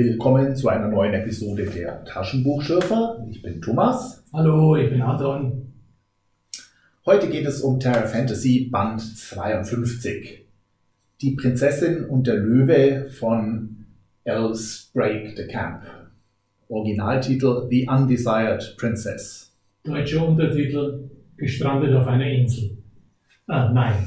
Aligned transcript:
Willkommen 0.00 0.54
zu 0.54 0.68
einer 0.68 0.86
neuen 0.86 1.12
Episode 1.12 1.66
der 1.66 2.04
Taschenbuchschürfer. 2.04 3.26
Ich 3.32 3.42
bin 3.42 3.60
Thomas. 3.60 4.24
Hallo, 4.32 4.76
ich 4.76 4.90
bin 4.90 5.02
Anton. 5.02 5.72
Heute 7.04 7.28
geht 7.28 7.44
es 7.44 7.62
um 7.62 7.80
Terra 7.80 8.06
Fantasy 8.06 8.68
Band 8.70 9.00
52. 9.00 10.46
Die 11.20 11.32
Prinzessin 11.32 12.04
und 12.04 12.28
der 12.28 12.36
Löwe 12.36 13.08
von 13.08 13.86
Else 14.22 14.86
Break 14.94 15.36
the 15.36 15.48
Camp. 15.48 15.82
Originaltitel 16.68 17.66
The 17.68 17.88
Undesired 17.90 18.76
Princess. 18.78 19.52
Deutscher 19.82 20.28
Untertitel 20.28 21.10
Gestrandet 21.36 21.92
auf 21.96 22.06
einer 22.06 22.30
Insel. 22.30 22.78
Ah, 23.48 23.72
nein. 23.72 24.06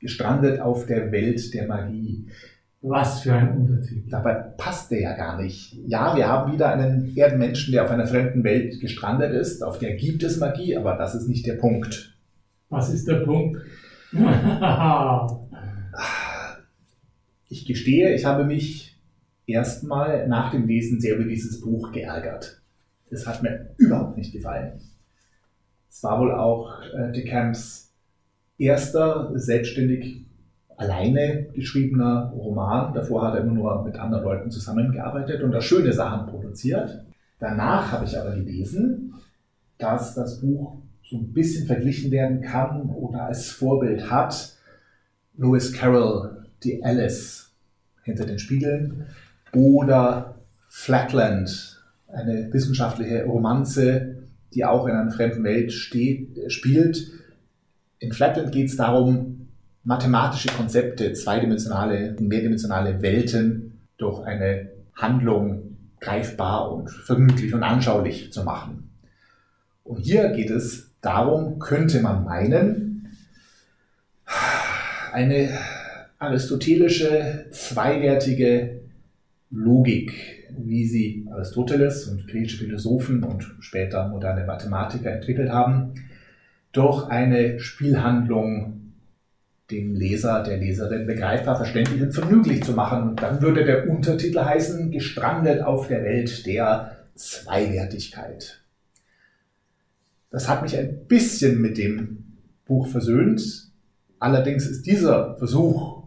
Gestrandet 0.00 0.58
auf 0.58 0.86
der 0.86 1.12
Welt 1.12 1.54
der 1.54 1.68
Magie. 1.68 2.26
Was 2.84 3.20
für 3.20 3.32
ein 3.32 3.56
Untertitel. 3.56 4.10
Dabei 4.10 4.34
passt 4.34 4.90
der 4.90 5.00
ja 5.00 5.16
gar 5.16 5.40
nicht. 5.40 5.78
Ja, 5.86 6.16
wir 6.16 6.26
haben 6.26 6.52
wieder 6.52 6.68
einen 6.68 7.16
Erdenmenschen, 7.16 7.72
der 7.72 7.84
auf 7.84 7.90
einer 7.90 8.08
fremden 8.08 8.42
Welt 8.42 8.80
gestrandet 8.80 9.32
ist. 9.32 9.62
Auf 9.62 9.78
der 9.78 9.94
gibt 9.94 10.24
es 10.24 10.38
Magie, 10.38 10.76
aber 10.76 10.96
das 10.96 11.14
ist 11.14 11.28
nicht 11.28 11.46
der 11.46 11.54
Punkt. 11.54 12.18
Was 12.70 12.92
ist 12.92 13.06
der 13.06 13.20
Punkt? 13.20 13.60
ich 17.48 17.66
gestehe, 17.66 18.14
ich 18.14 18.24
habe 18.24 18.44
mich 18.44 18.98
erstmal 19.46 20.26
nach 20.26 20.50
dem 20.50 20.66
Lesen 20.66 21.00
sehr 21.00 21.14
über 21.14 21.24
dieses 21.24 21.60
Buch 21.60 21.92
geärgert. 21.92 22.62
Es 23.10 23.28
hat 23.28 23.44
mir 23.44 23.74
überhaupt 23.76 24.16
nicht 24.16 24.32
gefallen. 24.32 24.80
Es 25.88 26.02
war 26.02 26.18
wohl 26.18 26.32
auch 26.34 26.82
äh, 26.94 27.12
De 27.12 27.24
Camps 27.24 27.92
erster 28.58 29.30
selbstständig 29.34 30.24
alleine 30.82 31.46
geschriebener 31.54 32.32
Roman. 32.34 32.92
Davor 32.92 33.26
hat 33.26 33.34
er 33.34 33.42
immer 33.42 33.52
nur 33.52 33.84
mit 33.84 33.96
anderen 33.96 34.24
Leuten 34.24 34.50
zusammengearbeitet 34.50 35.42
und 35.42 35.52
da 35.52 35.60
schöne 35.60 35.92
Sachen 35.92 36.26
produziert. 36.26 37.04
Danach 37.38 37.92
habe 37.92 38.04
ich 38.04 38.18
aber 38.18 38.34
gelesen, 38.34 39.14
dass 39.78 40.14
das 40.14 40.40
Buch 40.40 40.76
so 41.04 41.16
ein 41.16 41.32
bisschen 41.32 41.66
verglichen 41.66 42.10
werden 42.10 42.40
kann 42.40 42.90
oder 42.90 43.26
als 43.26 43.50
Vorbild 43.50 44.10
hat 44.10 44.56
Lewis 45.36 45.72
Carroll, 45.72 46.46
die 46.62 46.84
Alice 46.84 47.50
hinter 48.02 48.26
den 48.26 48.38
Spiegeln 48.38 49.06
oder 49.54 50.36
Flatland, 50.68 51.82
eine 52.08 52.52
wissenschaftliche 52.52 53.24
Romanze, 53.24 54.16
die 54.54 54.64
auch 54.64 54.86
in 54.86 54.94
einer 54.94 55.10
fremden 55.10 55.44
Welt 55.44 55.72
steht, 55.72 56.52
spielt. 56.52 57.10
In 57.98 58.12
Flatland 58.12 58.52
geht 58.52 58.68
es 58.68 58.76
darum, 58.76 59.41
mathematische 59.84 60.48
Konzepte, 60.48 61.12
zweidimensionale, 61.12 62.16
mehrdimensionale 62.20 63.02
Welten 63.02 63.80
durch 63.96 64.24
eine 64.24 64.70
Handlung 64.94 65.76
greifbar 66.00 66.72
und 66.72 66.90
vergnüglich 66.90 67.54
und 67.54 67.62
anschaulich 67.62 68.32
zu 68.32 68.44
machen. 68.44 68.90
Und 69.84 69.98
hier 69.98 70.30
geht 70.30 70.50
es 70.50 70.90
darum, 71.00 71.58
könnte 71.58 72.00
man 72.00 72.24
meinen, 72.24 73.08
eine 75.12 75.50
aristotelische, 76.18 77.46
zweiwertige 77.50 78.80
Logik, 79.50 80.48
wie 80.56 80.86
sie 80.86 81.26
Aristoteles 81.30 82.06
und 82.06 82.26
griechische 82.28 82.58
Philosophen 82.64 83.22
und 83.22 83.54
später 83.60 84.08
moderne 84.08 84.44
Mathematiker 84.44 85.10
entwickelt 85.10 85.50
haben, 85.50 85.94
durch 86.72 87.06
eine 87.08 87.60
Spielhandlung 87.60 88.81
dem 89.72 89.94
Leser, 89.94 90.42
der 90.42 90.58
Leserin 90.58 91.06
begreifbar, 91.06 91.56
verständlich 91.56 92.02
und 92.02 92.12
vergnüglich 92.12 92.62
zu 92.62 92.72
machen. 92.72 93.16
Dann 93.16 93.40
würde 93.40 93.64
der 93.64 93.88
Untertitel 93.88 94.38
heißen, 94.38 94.90
gestrandet 94.90 95.62
auf 95.62 95.88
der 95.88 96.04
Welt 96.04 96.46
der 96.46 96.96
Zweiwertigkeit. 97.14 98.60
Das 100.30 100.48
hat 100.48 100.62
mich 100.62 100.76
ein 100.76 101.06
bisschen 101.06 101.60
mit 101.60 101.78
dem 101.78 102.24
Buch 102.66 102.86
versöhnt. 102.86 103.70
Allerdings 104.18 104.66
ist 104.66 104.86
dieser 104.86 105.36
Versuch 105.36 106.04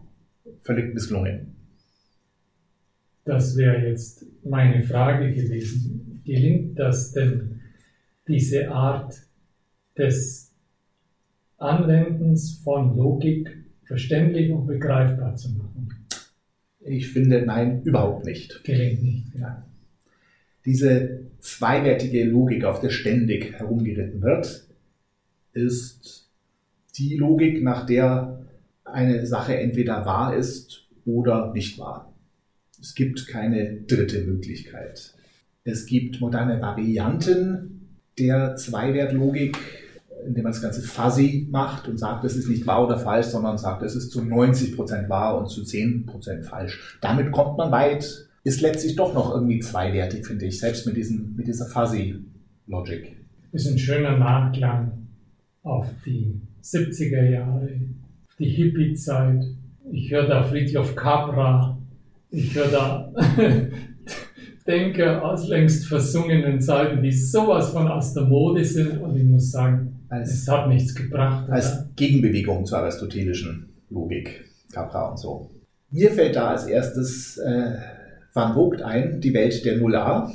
völlig 0.62 0.94
misslungen. 0.94 1.54
Das 3.24 3.56
wäre 3.56 3.86
jetzt 3.86 4.24
meine 4.44 4.82
Frage 4.84 5.32
gewesen. 5.32 6.22
Gelingt 6.24 6.78
das 6.78 7.12
denn, 7.12 7.60
diese 8.26 8.70
Art 8.70 9.14
des 9.96 10.45
Anwendens 11.58 12.60
von 12.62 12.96
Logik 12.96 13.56
verständlich 13.84 14.50
und 14.50 14.66
begreifbar 14.66 15.36
zu 15.36 15.50
machen? 15.50 15.88
Ich 16.80 17.08
finde, 17.08 17.42
nein, 17.44 17.82
überhaupt 17.82 18.24
nicht. 18.24 18.62
Gelingt 18.64 19.02
nicht. 19.02 19.24
Ja. 19.38 19.66
Diese 20.64 21.20
zweiwertige 21.40 22.24
Logik, 22.24 22.64
auf 22.64 22.80
der 22.80 22.90
ständig 22.90 23.52
herumgeritten 23.58 24.20
wird, 24.22 24.66
ist 25.52 26.28
die 26.98 27.16
Logik, 27.16 27.62
nach 27.62 27.86
der 27.86 28.46
eine 28.84 29.26
Sache 29.26 29.56
entweder 29.56 30.06
wahr 30.06 30.36
ist 30.36 30.86
oder 31.04 31.52
nicht 31.52 31.78
wahr. 31.78 32.12
Es 32.80 32.94
gibt 32.94 33.26
keine 33.26 33.80
dritte 33.82 34.22
Möglichkeit. 34.24 35.14
Es 35.64 35.86
gibt 35.86 36.20
moderne 36.20 36.60
Varianten 36.60 37.98
der 38.18 38.56
Zweiwertlogik, 38.56 39.58
indem 40.26 40.44
man 40.44 40.52
das 40.52 40.62
Ganze 40.62 40.82
fuzzy 40.82 41.48
macht 41.50 41.88
und 41.88 41.98
sagt, 41.98 42.24
es 42.24 42.36
ist 42.36 42.48
nicht 42.48 42.66
wahr 42.66 42.84
oder 42.84 42.98
falsch, 42.98 43.26
sondern 43.26 43.58
sagt, 43.58 43.82
es 43.82 43.94
ist 43.94 44.10
zu 44.10 44.22
90 44.22 44.76
Prozent 44.76 45.08
wahr 45.08 45.38
und 45.38 45.48
zu 45.48 45.62
10% 45.62 46.42
falsch. 46.42 46.98
Damit 47.00 47.32
kommt 47.32 47.58
man 47.58 47.70
weit, 47.70 48.26
ist 48.44 48.60
letztlich 48.60 48.96
doch 48.96 49.14
noch 49.14 49.34
irgendwie 49.34 49.60
zweiwertig, 49.60 50.26
finde 50.26 50.46
ich, 50.46 50.58
selbst 50.58 50.86
mit, 50.86 50.96
diesen, 50.96 51.34
mit 51.36 51.46
dieser 51.46 51.66
fuzzy 51.66 52.24
Logic. 52.66 53.16
Ist 53.52 53.66
ein 53.66 53.78
schöner 53.78 54.18
Nachklang 54.18 54.92
auf 55.62 55.86
die 56.04 56.40
70er 56.62 57.30
Jahre, 57.30 57.68
die 58.38 58.48
Hippie-Zeit. 58.48 59.44
Ich 59.90 60.10
höre 60.10 60.26
da 60.26 60.42
Friedhof 60.42 60.94
Capra, 60.96 61.78
ich 62.30 62.54
höre 62.54 62.68
da 62.68 63.12
Denker 64.66 65.24
aus 65.24 65.48
längst 65.48 65.86
versungenen 65.86 66.60
Zeiten, 66.60 67.02
die 67.02 67.12
sowas 67.12 67.70
von 67.70 67.86
aus 67.86 68.14
der 68.14 68.24
Mode 68.24 68.64
sind 68.64 69.00
und 69.00 69.16
ich 69.16 69.24
muss 69.24 69.52
sagen, 69.52 69.95
als, 70.08 70.32
es 70.32 70.48
hat 70.48 70.68
nichts 70.68 70.94
gebracht. 70.94 71.50
Als 71.50 71.72
oder? 71.72 71.88
Gegenbewegung 71.96 72.66
zur 72.66 72.78
aristotelischen 72.78 73.68
Logik, 73.90 74.44
Capra 74.72 75.10
und 75.10 75.18
so. 75.18 75.50
Mir 75.90 76.10
fällt 76.10 76.36
da 76.36 76.48
als 76.48 76.66
erstes 76.66 77.38
äh, 77.38 77.76
Van 78.32 78.54
Vogt 78.54 78.82
ein, 78.82 79.20
die 79.20 79.32
Welt 79.32 79.64
der 79.64 79.78
0a. 79.80 80.30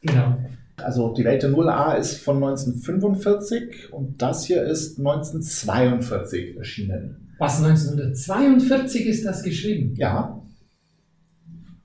Genau. 0.00 0.38
Also 0.76 1.14
die 1.14 1.24
Welt 1.24 1.42
der 1.42 1.50
0a 1.50 1.96
ist 1.96 2.18
von 2.18 2.36
1945 2.36 3.92
und 3.92 4.20
das 4.20 4.44
hier 4.44 4.62
ist 4.64 4.98
1942 4.98 6.56
erschienen. 6.56 7.34
Was, 7.38 7.62
1942 7.62 9.06
ist 9.06 9.24
das 9.24 9.42
geschrieben? 9.42 9.94
Ja. 9.96 10.40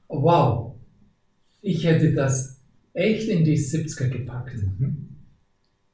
Wow. 0.07 0.75
Ich 1.61 1.85
hätte 1.85 2.13
das 2.13 2.61
echt 2.93 3.29
in 3.29 3.43
die 3.43 3.57
70er 3.57 4.09
gepackt. 4.09 4.55
Mhm. 4.55 4.98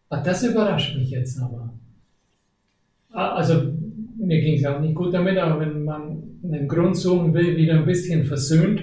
Ah, 0.09 0.21
das 0.21 0.43
überrascht 0.43 0.97
mich 0.97 1.09
jetzt 1.09 1.39
aber. 1.41 1.73
Ah, 3.11 3.35
also 3.35 3.73
mir 4.17 4.41
ging 4.41 4.57
es 4.57 4.65
auch 4.65 4.79
nicht 4.79 4.95
gut 4.95 5.13
damit, 5.13 5.37
aber 5.37 5.59
wenn 5.59 5.83
man 5.83 6.23
einen 6.43 6.67
Grund 6.67 6.95
suchen 6.95 7.33
will, 7.33 7.57
wieder 7.57 7.75
ein 7.75 7.85
bisschen 7.85 8.25
versöhnt 8.25 8.81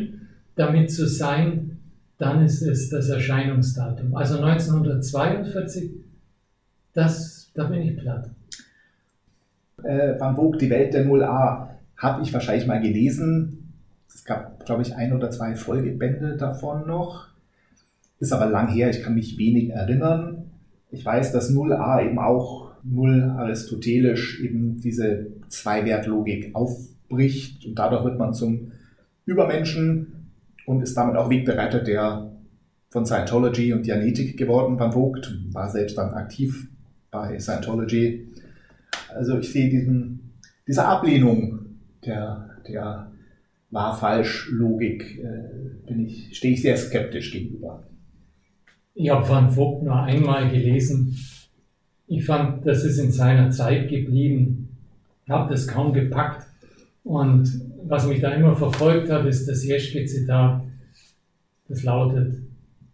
damit 0.56 0.91
zu 0.91 1.07
sein, 1.07 1.78
dann 2.19 2.45
ist 2.45 2.63
es 2.63 2.89
das 2.89 3.09
Erscheinungsdatum. 3.09 4.15
Also 4.15 4.36
1942, 4.36 5.91
das, 6.92 7.51
da 7.54 7.65
bin 7.65 7.83
ich 7.83 7.97
platt. 7.97 8.30
Äh, 9.83 10.18
Van 10.21 10.36
Vogt, 10.36 10.60
Die 10.60 10.71
Welt 10.71 10.95
der 10.95 11.07
0a, 11.07 11.68
habe 11.97 12.22
ich 12.22 12.33
wahrscheinlich 12.33 12.66
mal 12.66 12.80
gelesen. 12.80 13.75
Es 14.09 14.25
gab, 14.25 14.65
glaube 14.65 14.83
ich, 14.83 14.95
ein 14.95 15.13
oder 15.13 15.30
zwei 15.30 15.54
Folgebände 15.54 16.36
davon 16.36 16.86
noch. 16.86 17.28
Ist 18.21 18.33
aber 18.33 18.47
lang 18.47 18.68
her, 18.68 18.91
ich 18.91 19.03
kann 19.03 19.15
mich 19.15 19.39
wenig 19.39 19.71
erinnern. 19.71 20.31
Ich 20.92 21.04
weiß, 21.04 21.33
dass 21.33 21.50
0a 21.50 22.04
eben 22.04 22.18
auch 22.18 22.71
null 22.84 23.22
aristotelisch 23.36 24.41
eben 24.41 24.80
diese 24.80 25.33
Zweiwertlogik 25.48 26.54
aufbricht 26.54 27.65
und 27.66 27.78
dadurch 27.78 28.04
wird 28.04 28.18
man 28.18 28.34
zum 28.34 28.72
Übermenschen 29.24 30.28
und 30.66 30.83
ist 30.83 30.94
damit 30.94 31.16
auch 31.16 31.30
Wegbereiter 31.30 31.80
der 31.80 32.30
von 32.91 33.06
Scientology 33.06 33.72
und 33.72 33.86
Dianetik 33.86 34.36
geworden. 34.36 34.78
Van 34.78 34.92
Vogt 34.92 35.34
war 35.50 35.71
selbst 35.71 35.97
dann 35.97 36.12
aktiv 36.12 36.68
bei 37.10 37.39
Scientology. 37.39 38.28
Also 39.09 39.39
ich 39.39 39.50
sehe 39.50 39.71
diesen, 39.71 40.34
diese 40.66 40.84
Ablehnung 40.84 41.60
der, 42.04 42.50
der 42.68 43.10
Wahr-Falsch-Logik, 43.71 45.24
äh, 45.24 46.03
ich, 46.03 46.36
stehe 46.36 46.53
ich 46.53 46.60
sehr 46.60 46.77
skeptisch 46.77 47.33
gegenüber. 47.33 47.83
Ich 48.94 49.09
habe 49.09 49.28
Van 49.28 49.50
Vogt 49.50 49.83
nur 49.83 50.03
einmal 50.03 50.50
gelesen. 50.50 51.16
Ich 52.06 52.24
fand, 52.24 52.66
das 52.66 52.84
ist 52.84 52.98
in 52.98 53.10
seiner 53.10 53.50
Zeit 53.50 53.89
geblieben. 53.89 54.68
Ich 55.24 55.30
habe 55.30 55.50
das 55.50 55.66
kaum 55.66 55.92
gepackt. 55.92 56.47
Und 57.04 57.48
was 57.84 58.06
mich 58.06 58.21
da 58.21 58.30
immer 58.33 58.54
verfolgt 58.54 59.10
hat, 59.10 59.24
ist 59.27 59.48
das 59.48 59.65
Jeschke-Zitat. 59.65 60.62
Das 61.68 61.83
lautet, 61.84 62.34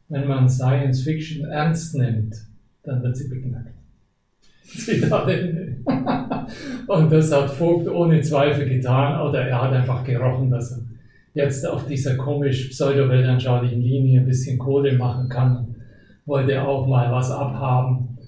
wenn 0.08 0.28
man 0.28 0.48
Science 0.48 1.02
Fiction 1.02 1.46
ernst 1.46 1.96
nimmt, 1.96 2.36
dann 2.84 3.02
wird 3.02 3.16
sie 3.16 3.28
beknackt. 3.28 3.74
Zitat 4.62 5.28
Ende. 5.28 5.76
Und 6.86 7.10
das 7.10 7.32
hat 7.32 7.50
Vogt 7.50 7.88
ohne 7.88 8.20
Zweifel 8.20 8.68
getan, 8.68 9.20
oder 9.28 9.42
er 9.42 9.62
hat 9.62 9.72
einfach 9.72 10.04
gerochen, 10.04 10.50
dass 10.50 10.72
er 10.72 10.78
jetzt 11.34 11.66
auf 11.66 11.86
dieser 11.86 12.16
komisch 12.16 12.68
pseudo-weltanschaulichen 12.68 13.80
Linie 13.80 14.20
ein 14.20 14.26
bisschen 14.26 14.58
Kohle 14.58 14.96
machen 14.96 15.28
kann. 15.28 15.74
Wollte 16.28 16.62
auch 16.62 16.86
mal 16.86 17.10
was 17.10 17.30
abhaben. 17.30 18.18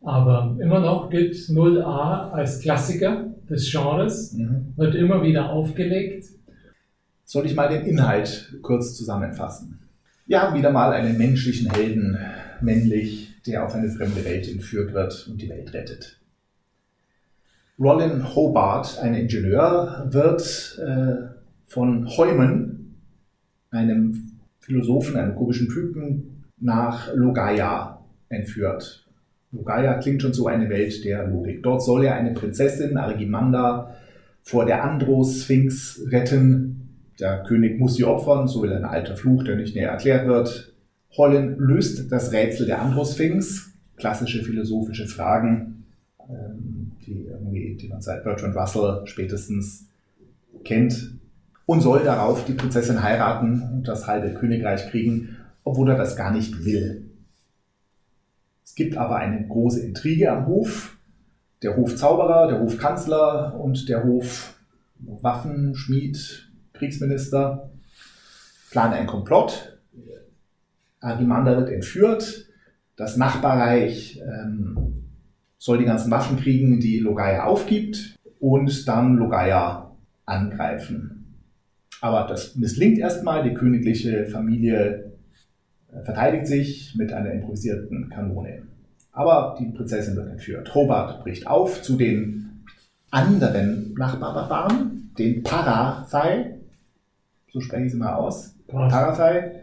Aber 0.00 0.56
immer 0.62 0.80
noch 0.80 1.10
gilt 1.10 1.34
0a 1.34 2.30
als 2.30 2.60
Klassiker 2.60 3.26
des 3.50 3.70
Genres, 3.70 4.32
mhm. 4.32 4.72
wird 4.76 4.94
immer 4.94 5.22
wieder 5.22 5.50
aufgelegt. 5.50 6.24
Soll 7.24 7.44
ich 7.44 7.54
mal 7.54 7.68
den 7.68 7.84
Inhalt 7.84 8.56
kurz 8.62 8.96
zusammenfassen? 8.96 9.78
Wir 10.26 10.40
haben 10.40 10.56
wieder 10.56 10.72
mal 10.72 10.94
einen 10.94 11.18
menschlichen 11.18 11.70
Helden, 11.70 12.16
männlich, 12.62 13.34
der 13.46 13.66
auf 13.66 13.74
eine 13.74 13.90
fremde 13.90 14.24
Welt 14.24 14.50
entführt 14.50 14.94
wird 14.94 15.28
und 15.30 15.42
die 15.42 15.50
Welt 15.50 15.74
rettet. 15.74 16.18
Rollin 17.78 18.34
Hobart, 18.34 18.98
ein 19.00 19.12
Ingenieur, 19.12 20.06
wird 20.08 20.80
äh, 20.82 21.34
von 21.66 22.08
Heumann, 22.16 22.94
einem 23.70 24.38
Philosophen, 24.60 25.18
einem 25.18 25.34
komischen 25.34 25.68
Typen, 25.68 26.39
nach 26.60 27.12
Logaya 27.14 28.04
entführt. 28.28 29.06
Logaya 29.52 29.94
klingt 29.94 30.22
schon 30.22 30.32
so 30.32 30.46
eine 30.46 30.68
Welt 30.68 31.04
der 31.04 31.26
Logik. 31.26 31.62
Dort 31.62 31.82
soll 31.82 32.04
er 32.04 32.14
eine 32.14 32.32
Prinzessin, 32.32 32.96
Argimanda, 32.96 33.94
vor 34.42 34.64
der 34.64 34.84
Andro-Sphinx 34.84 36.02
retten. 36.10 36.98
Der 37.18 37.42
König 37.42 37.78
muss 37.78 37.94
sie 37.94 38.04
opfern, 38.04 38.48
so 38.48 38.62
will 38.62 38.72
ein 38.72 38.84
alter 38.84 39.16
Fluch, 39.16 39.44
der 39.44 39.56
nicht 39.56 39.74
näher 39.74 39.90
erklärt 39.90 40.26
wird. 40.26 40.72
Holland 41.16 41.58
löst 41.58 42.10
das 42.12 42.32
Rätsel 42.32 42.66
der 42.66 42.80
Andro-Sphinx, 42.80 43.72
klassische 43.96 44.44
philosophische 44.44 45.06
Fragen, 45.06 45.84
ähm, 46.28 46.92
die, 47.06 47.76
die 47.76 47.88
man 47.88 48.00
seit 48.00 48.22
Bertrand 48.22 48.56
Russell 48.56 49.02
spätestens 49.04 49.88
kennt 50.64 51.12
und 51.66 51.80
soll 51.80 52.04
darauf 52.04 52.44
die 52.44 52.52
Prinzessin 52.52 53.02
heiraten 53.02 53.62
und 53.72 53.88
das 53.88 54.06
halbe 54.06 54.30
Königreich 54.30 54.88
kriegen, 54.90 55.36
obwohl 55.70 55.90
er 55.90 55.96
das 55.96 56.16
gar 56.16 56.32
nicht 56.32 56.64
will. 56.64 57.12
Es 58.64 58.74
gibt 58.74 58.96
aber 58.96 59.14
eine 59.16 59.46
große 59.46 59.86
Intrige 59.86 60.32
am 60.32 60.46
Hof. 60.46 60.96
Der 61.62 61.76
Hofzauberer, 61.76 62.48
der 62.48 62.60
Hofkanzler 62.60 63.60
und 63.60 63.88
der 63.88 64.02
Hofwaffenschmied, 64.02 66.50
Kriegsminister 66.72 67.70
planen 68.72 68.94
einen 68.94 69.06
Komplott. 69.06 69.78
Arimander 70.98 71.56
wird 71.56 71.70
entführt. 71.70 72.48
Das 72.96 73.16
Nachbarreich 73.16 74.20
ähm, 74.20 75.04
soll 75.56 75.78
die 75.78 75.84
ganzen 75.84 76.10
Waffen 76.10 76.36
kriegen, 76.36 76.80
die 76.80 76.98
Logaya 76.98 77.44
aufgibt 77.44 78.16
und 78.40 78.88
dann 78.88 79.18
Logaya 79.18 79.92
angreifen. 80.26 81.36
Aber 82.00 82.26
das 82.26 82.56
misslingt 82.56 82.98
erstmal. 82.98 83.44
Die 83.44 83.54
königliche 83.54 84.26
Familie 84.26 85.10
verteidigt 86.04 86.46
sich 86.46 86.94
mit 86.96 87.12
einer 87.12 87.32
improvisierten 87.32 88.10
Kanone. 88.10 88.62
Aber 89.12 89.56
die 89.58 89.66
Prinzessin 89.66 90.16
wird 90.16 90.28
entführt. 90.28 90.74
Hobart 90.74 91.22
bricht 91.22 91.46
auf 91.46 91.82
zu 91.82 91.96
den 91.96 92.64
anderen 93.10 93.94
Nachbarbarbaren, 93.94 95.10
den 95.18 95.42
Parathai, 95.42 96.58
so 97.52 97.60
spreche 97.60 97.86
ich 97.86 97.92
sie 97.92 97.98
mal 97.98 98.14
aus, 98.14 98.54
Parathai, 98.68 99.62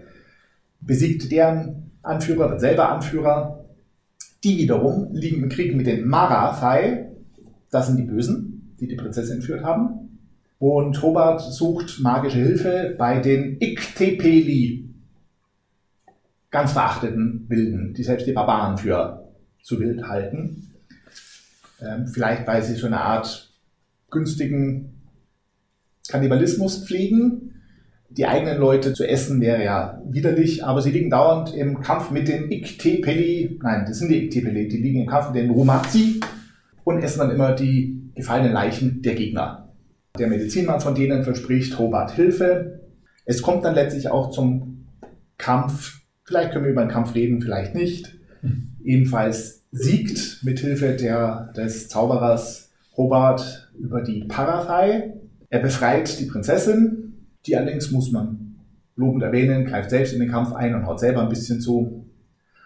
besiegt 0.81 1.31
deren 1.31 1.91
Anführer, 2.01 2.49
wird 2.49 2.59
selber 2.59 2.89
Anführer. 2.89 3.65
Die 4.43 4.57
wiederum 4.57 5.13
liegen 5.13 5.43
im 5.43 5.49
Krieg 5.49 5.75
mit 5.75 5.87
den 5.87 6.07
Marathai, 6.07 7.09
das 7.71 7.87
sind 7.87 7.97
die 7.97 8.03
Bösen, 8.03 8.75
die 8.79 8.87
die 8.87 8.95
Prinzessin 8.95 9.37
entführt 9.37 9.63
haben. 9.63 10.19
Und 10.59 11.01
Hobart 11.01 11.41
sucht 11.41 11.99
magische 12.01 12.39
Hilfe 12.39 12.95
bei 12.97 13.19
den 13.19 13.57
Iktepeli, 13.59 14.86
ganz 16.51 16.73
verachteten 16.73 17.45
Wilden, 17.49 17.93
die 17.93 18.03
selbst 18.03 18.27
die 18.27 18.33
Barbaren 18.33 18.77
für 18.77 19.31
zu 19.61 19.79
wild 19.79 20.07
halten. 20.07 20.71
Ähm, 21.81 22.07
vielleicht, 22.07 22.47
weil 22.47 22.63
sie 22.63 22.75
so 22.75 22.87
eine 22.87 23.01
Art 23.01 23.51
günstigen 24.09 24.97
Kannibalismus 26.07 26.85
pflegen. 26.85 27.53
Die 28.09 28.25
eigenen 28.25 28.57
Leute 28.57 28.93
zu 28.93 29.05
essen 29.05 29.41
wäre 29.41 29.63
ja 29.63 30.01
widerlich, 30.07 30.63
aber 30.63 30.81
sie 30.81 30.91
liegen 30.91 31.09
dauernd 31.09 31.53
im 31.53 31.81
Kampf 31.81 32.09
mit 32.09 32.29
den 32.29 32.49
Iktepeli. 32.49 33.59
Nein, 33.61 33.85
das 33.85 33.99
sind 33.99 34.09
die 34.09 34.25
Iktepeli, 34.25 34.69
die 34.69 34.77
liegen 34.77 35.01
im 35.01 35.07
Kampf 35.07 35.31
mit 35.31 35.43
den 35.43 35.51
Rumazi 35.51 36.21
und 36.85 37.03
essen 37.03 37.19
dann 37.19 37.31
immer 37.31 37.53
die 37.53 38.11
gefallenen 38.15 38.53
Leichen 38.53 39.01
der 39.01 39.15
Gegner. 39.15 39.73
Der 40.17 40.27
Medizinmann 40.27 40.79
von 40.79 40.95
denen 40.95 41.23
verspricht 41.23 41.77
Hobart 41.77 42.11
Hilfe. 42.11 42.87
Es 43.25 43.41
kommt 43.41 43.65
dann 43.65 43.75
letztlich 43.75 44.09
auch 44.09 44.31
zum 44.31 44.87
Kampf. 45.37 46.01
Vielleicht 46.27 46.51
können 46.51 46.65
wir 46.65 46.71
über 46.71 46.81
einen 46.81 46.91
Kampf 46.91 47.15
reden, 47.15 47.41
vielleicht 47.41 47.73
nicht. 47.73 48.17
Ebenfalls 48.83 49.63
siegt 49.71 50.43
mit 50.43 50.59
Hilfe 50.59 50.93
der, 50.93 51.53
des 51.55 51.87
Zauberers 51.87 52.71
Hobart 52.97 53.71
über 53.79 54.01
die 54.01 54.25
Parathai. 54.25 55.13
Er 55.49 55.59
befreit 55.59 56.19
die 56.19 56.25
Prinzessin, 56.25 57.25
die 57.45 57.55
allerdings 57.55 57.91
muss 57.91 58.11
man 58.11 58.57
lobend 58.95 59.23
erwähnen, 59.23 59.65
greift 59.65 59.89
selbst 59.89 60.13
in 60.13 60.19
den 60.19 60.29
Kampf 60.29 60.51
ein 60.53 60.75
und 60.75 60.85
haut 60.85 60.99
selber 60.99 61.21
ein 61.21 61.29
bisschen 61.29 61.61
zu. 61.61 62.05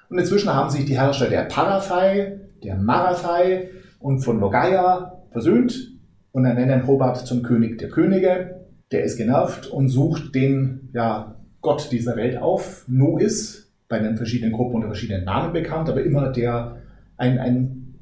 Und 0.10 0.18
inzwischen 0.18 0.54
haben 0.54 0.70
sich 0.70 0.86
die 0.86 0.98
Herrscher 0.98 1.30
der 1.30 1.44
Parathai, 1.44 2.40
der 2.64 2.78
Marathai 2.78 3.70
und 4.00 4.20
von 4.22 4.40
Logaya 4.40 5.22
versöhnt 5.32 5.92
und 6.32 6.46
ernennen 6.46 6.88
Hobart 6.88 7.28
zum 7.28 7.44
König 7.44 7.78
der 7.78 7.90
Könige. 7.90 8.62
Der 8.92 9.04
ist 9.04 9.18
genervt 9.18 9.68
und 9.68 9.90
sucht 9.90 10.34
den 10.34 10.90
ja, 10.94 11.41
Gott 11.62 11.92
dieser 11.92 12.16
Welt 12.16 12.38
auf. 12.38 12.86
Nois, 12.88 13.68
bei 13.88 14.00
den 14.00 14.18
verschiedenen 14.18 14.54
Gruppen 14.54 14.76
unter 14.76 14.88
verschiedenen 14.88 15.26
Namen 15.26 15.54
bekannt, 15.54 15.90
aber 15.90 16.04
immer 16.04 16.32
der 16.32 16.78
ein, 17.18 17.40
ein 17.40 17.96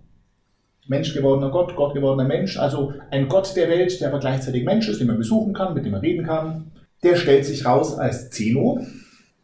Mensch 0.88 1.14
gewordener 1.14 1.52
Gott, 1.52 1.76
Gott 1.76 1.94
gewordener 1.94 2.28
Mensch, 2.28 2.58
also 2.58 2.94
ein 3.12 3.28
Gott 3.28 3.56
der 3.56 3.70
Welt, 3.70 4.00
der 4.02 4.10
aber 4.10 4.20
gleichzeitig 4.20 4.64
Mensch 4.64 4.88
ist, 4.90 5.00
den 5.00 5.08
man 5.08 5.18
besuchen 5.18 5.54
kann, 5.54 5.74
mit 5.74 5.86
dem 5.86 5.92
man 5.92 6.02
reden 6.02 6.26
kann. 6.26 6.72
Der 7.04 7.16
stellt 7.16 7.46
sich 7.46 7.66
raus 7.66 7.98
als 7.98 8.30
Zeno, 8.30 8.80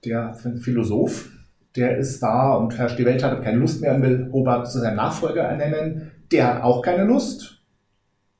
der 0.03 0.33
Philosoph. 0.33 1.29
Der 1.75 1.97
ist 1.97 2.21
da 2.23 2.55
und 2.55 2.77
herrscht 2.77 2.97
die 2.97 3.05
Welt, 3.05 3.23
hat 3.23 3.43
keine 3.43 3.57
Lust 3.57 3.81
mehr 3.81 3.95
und 3.95 4.01
will 4.01 4.29
Hobart 4.31 4.71
zu 4.71 4.79
seinem 4.79 4.95
Nachfolger 4.95 5.43
ernennen. 5.43 6.11
Der 6.31 6.55
hat 6.55 6.63
auch 6.63 6.81
keine 6.81 7.03
Lust 7.03 7.55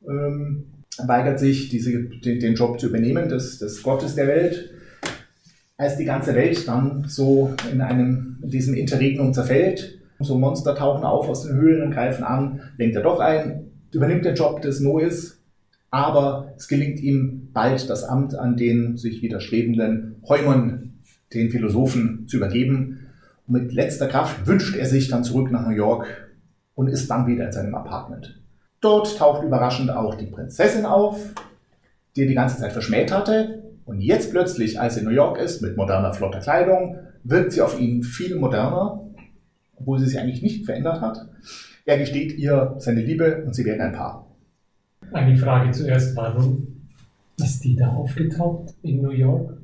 ähm, 0.08 0.66
weigert 1.06 1.40
sich, 1.40 1.70
diese, 1.70 2.04
den, 2.04 2.40
den, 2.40 2.56
Job 2.56 2.80
zu 2.80 2.88
übernehmen 2.88 3.30
des, 3.30 3.60
des 3.60 3.84
Gottes 3.84 4.16
der 4.16 4.28
Welt. 4.28 4.72
Als 5.78 5.98
die 5.98 6.06
ganze 6.06 6.34
Welt 6.36 6.68
dann 6.68 7.06
so 7.08 7.54
in, 7.72 7.82
einem, 7.82 8.38
in 8.42 8.50
diesem 8.50 8.76
Interregnum 8.76 9.34
zerfällt, 9.34 10.00
so 10.20 10.38
Monster 10.38 10.74
tauchen 10.74 11.04
auf 11.04 11.28
aus 11.28 11.44
den 11.44 11.56
Höhlen 11.56 11.82
und 11.82 11.92
greifen 11.92 12.24
an, 12.24 12.62
lenkt 12.78 12.96
er 12.96 13.04
doch 13.04 13.20
ein, 13.20 13.72
übernimmt 13.92 14.24
den 14.24 14.36
Job 14.36 14.62
des 14.62 14.80
Noes, 14.80 15.42
aber 15.92 16.54
es 16.58 16.68
gelingt 16.68 17.00
ihm 17.00 17.50
bald 17.54 17.90
das 17.90 18.04
Amt 18.04 18.36
an 18.36 18.56
den 18.56 18.98
sich 18.98 19.22
widerstrebenden 19.22 20.22
Heumon, 20.28 20.94
den 21.34 21.52
Philosophen, 21.52 22.28
zu 22.28 22.38
übergeben. 22.38 23.08
Und 23.48 23.54
mit 23.54 23.74
letzter 23.74 24.08
Kraft 24.08 24.48
wünscht 24.48 24.76
er 24.76 24.86
sich 24.86 25.10
dann 25.10 25.24
zurück 25.24 25.52
nach 25.52 25.68
New 25.68 25.76
York 25.76 26.08
und 26.74 26.88
ist 26.88 27.10
dann 27.10 27.28
wieder 27.28 27.48
in 27.48 27.52
seinem 27.52 27.76
Apartment. 27.76 28.42
Dort 28.82 29.18
taucht 29.18 29.44
überraschend 29.44 29.92
auch 29.92 30.16
die 30.16 30.28
Prinzessin 30.28 30.86
auf, 30.86 31.34
die 32.16 32.22
er 32.22 32.28
die 32.28 32.34
ganze 32.34 32.60
Zeit 32.60 32.72
verschmäht 32.72 33.12
hatte. 33.12 33.65
Und 33.86 34.02
jetzt 34.02 34.32
plötzlich, 34.32 34.80
als 34.80 34.96
sie 34.96 35.02
in 35.02 35.06
New 35.06 35.12
York 35.12 35.38
ist, 35.40 35.62
mit 35.62 35.78
moderner, 35.78 36.14
flotter 36.14 36.40
Kleidung, 36.40 36.98
wirkt 37.24 37.52
sie 37.52 37.62
auf 37.62 37.80
ihn 37.80 38.04
viel 38.04 38.36
moderner, 38.36 39.02
obwohl 39.76 40.00
sie 40.00 40.08
sich 40.08 40.20
eigentlich 40.20 40.42
nicht 40.42 40.66
verändert 40.66 41.02
hat. 41.02 41.28
Er 41.86 42.00
gesteht 42.00 42.38
ihr 42.38 42.76
seine 42.80 43.02
Liebe 43.02 43.44
und 43.46 43.54
sie 43.54 43.64
werden 43.64 43.82
ein 43.82 43.94
Paar. 43.94 44.28
Eine 45.12 45.38
Frage 45.38 45.72
zuerst, 45.72 46.16
warum 46.16 46.68
ist 47.38 47.64
die 47.64 47.76
da 47.76 47.90
aufgetaucht 47.90 48.74
in 48.82 49.04
New 49.04 49.12
York? 49.12 49.58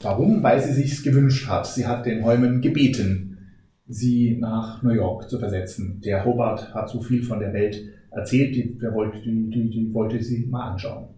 Warum? 0.00 0.42
Weil 0.42 0.60
sie 0.60 0.72
sich 0.72 1.02
gewünscht 1.02 1.48
hat. 1.48 1.66
Sie 1.66 1.86
hat 1.86 2.06
den 2.06 2.24
Heumen 2.24 2.62
gebeten, 2.62 3.38
sie 3.86 4.38
nach 4.40 4.82
New 4.82 4.92
York 4.92 5.28
zu 5.28 5.38
versetzen. 5.38 6.00
Der 6.02 6.24
Hobart 6.24 6.72
hat 6.72 6.88
so 6.88 7.02
viel 7.02 7.22
von 7.22 7.40
der 7.40 7.52
Welt 7.52 7.82
erzählt, 8.10 8.54
die, 8.54 8.78
die, 8.78 9.50
die, 9.50 9.70
die 9.70 9.92
wollte 9.92 10.22
sie 10.22 10.46
mal 10.46 10.70
anschauen. 10.70 11.08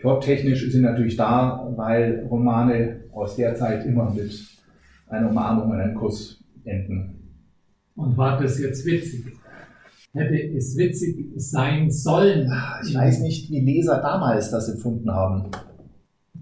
Plottechnisch 0.00 0.70
sie 0.72 0.80
natürlich 0.80 1.16
da, 1.16 1.70
weil 1.76 2.26
Romane 2.30 3.04
aus 3.12 3.36
der 3.36 3.54
Zeit 3.54 3.84
immer 3.84 4.10
mit 4.10 4.32
einer 5.08 5.28
Umarmung 5.28 5.70
und 5.70 5.80
einem 5.80 5.94
Kuss 5.94 6.42
enden. 6.64 7.20
Und 7.96 8.16
war 8.16 8.40
das 8.40 8.58
jetzt 8.58 8.86
witzig? 8.86 9.26
Hätte 10.12 10.56
es 10.56 10.76
witzig 10.76 11.32
sein 11.36 11.90
sollen? 11.90 12.50
Ich 12.86 12.94
weiß 12.94 13.20
nicht, 13.20 13.50
wie 13.50 13.60
Leser 13.60 14.00
damals 14.00 14.50
das 14.50 14.68
empfunden 14.68 15.10
haben. 15.10 15.50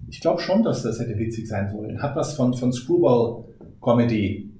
Ich 0.07 0.21
glaube 0.21 0.41
schon, 0.41 0.63
dass 0.63 0.81
das 0.81 0.99
hätte 0.99 1.19
witzig 1.19 1.47
sein 1.47 1.69
sollen. 1.69 2.01
Hat 2.01 2.15
was 2.15 2.33
von, 2.33 2.53
von 2.53 2.71
Screwball-Comedy. 2.73 4.51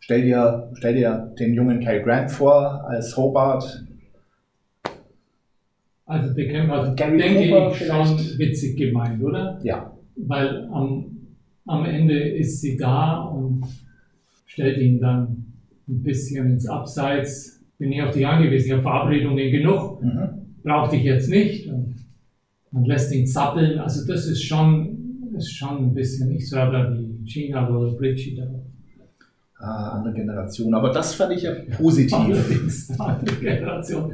Stell 0.00 0.22
dir, 0.22 0.70
stell 0.74 0.94
dir 0.94 1.32
den 1.38 1.54
jungen 1.54 1.80
Cary 1.80 2.02
Grant 2.02 2.30
vor 2.30 2.84
als 2.88 3.16
Hobart. 3.16 3.86
Also 6.04 6.34
der 6.34 6.48
Camp 6.48 6.70
hat, 6.70 6.96
Gary 6.96 7.18
denke 7.18 7.48
Cooper 7.48 7.70
ich, 7.70 7.86
schon 7.86 8.18
vielleicht. 8.18 8.38
witzig 8.38 8.76
gemeint, 8.76 9.22
oder? 9.22 9.60
Ja, 9.62 9.92
Weil 10.16 10.68
am, 10.72 11.16
am 11.66 11.84
Ende 11.84 12.18
ist 12.18 12.60
sie 12.60 12.76
da 12.76 13.20
und 13.22 13.64
stellt 14.46 14.78
ihn 14.78 15.00
dann 15.00 15.54
ein 15.88 16.02
bisschen 16.02 16.46
ins 16.50 16.66
Abseits. 16.66 17.60
Bin 17.78 17.92
ich 17.92 18.02
auf 18.02 18.12
dich 18.12 18.26
angewiesen, 18.26 18.66
ich 18.66 18.72
habe 18.72 18.82
Verabredungen 18.82 19.50
genug, 19.50 20.02
mhm. 20.02 20.28
brauchte 20.62 20.96
ich 20.96 21.04
jetzt 21.04 21.28
nicht. 21.28 21.68
Und 21.68 21.94
man 22.72 22.84
lässt 22.84 23.12
ihn 23.12 23.26
zappeln. 23.26 23.78
Also 23.78 24.06
das 24.06 24.26
ist 24.26 24.42
schon, 24.42 25.32
ist 25.36 25.52
schon 25.52 25.78
ein 25.84 25.94
bisschen 25.94 26.28
nicht 26.28 26.48
so 26.48 26.56
aber 26.56 26.96
wie 26.96 27.24
China 27.24 27.68
oder 27.68 27.92
Bridgie 27.92 28.36
da. 28.36 28.48
ah, 29.64 29.98
andere 29.98 30.14
Generation. 30.14 30.74
Aber 30.74 30.90
das 30.90 31.14
fand 31.14 31.32
ich 31.32 31.42
ja 31.42 31.52
positiv. 31.76 32.16
Andere 32.98 33.36
Generation 33.36 34.12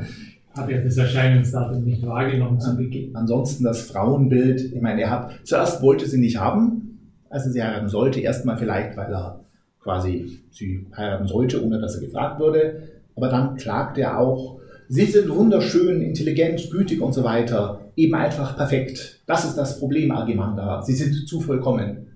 hat 0.59 0.71
ja 0.71 0.83
das 0.83 0.97
Erscheinungsdatum 0.97 1.85
nicht 1.85 2.05
wahrgenommen 2.07 2.61
zu 2.61 2.77
Beginn. 2.77 3.15
Ansonsten 3.15 3.65
das 3.65 3.83
Frauenbild, 3.83 4.73
ich 4.73 4.81
meine, 4.81 5.03
er 5.03 5.11
hat, 5.11 5.31
zuerst 5.45 5.83
wollte 5.83 6.07
sie 6.07 6.19
nicht 6.19 6.39
haben, 6.39 6.99
als 7.31 7.47
er 7.47 7.53
sie 7.53 7.63
heiraten 7.63 7.89
sollte, 7.89 8.21
erstmal 8.21 8.57
vielleicht, 8.57 8.97
weil 8.97 9.13
er 9.13 9.41
quasi 9.81 10.41
sie 10.51 10.87
heiraten 10.97 11.27
sollte, 11.27 11.65
ohne 11.65 11.81
dass 11.81 11.95
er 11.95 12.03
gefragt 12.03 12.41
wurde, 12.41 12.83
aber 13.17 13.29
dann 13.29 13.57
klagte 13.57 14.03
er 14.03 14.19
auch, 14.19 14.61
sie 14.89 15.05
sind 15.05 15.29
wunderschön, 15.29 16.03
intelligent, 16.03 16.71
gütig 16.71 17.01
und 17.01 17.13
so 17.13 17.25
weiter, 17.25 17.81
eben 17.97 18.15
einfach 18.15 18.57
perfekt. 18.57 19.23
Das 19.27 19.45
ist 19.45 19.57
das 19.57 19.79
Problem, 19.79 20.11
Agimanda, 20.11 20.83
sie 20.83 20.95
sind 20.95 21.29
zu 21.29 21.41
vollkommen. 21.41 22.07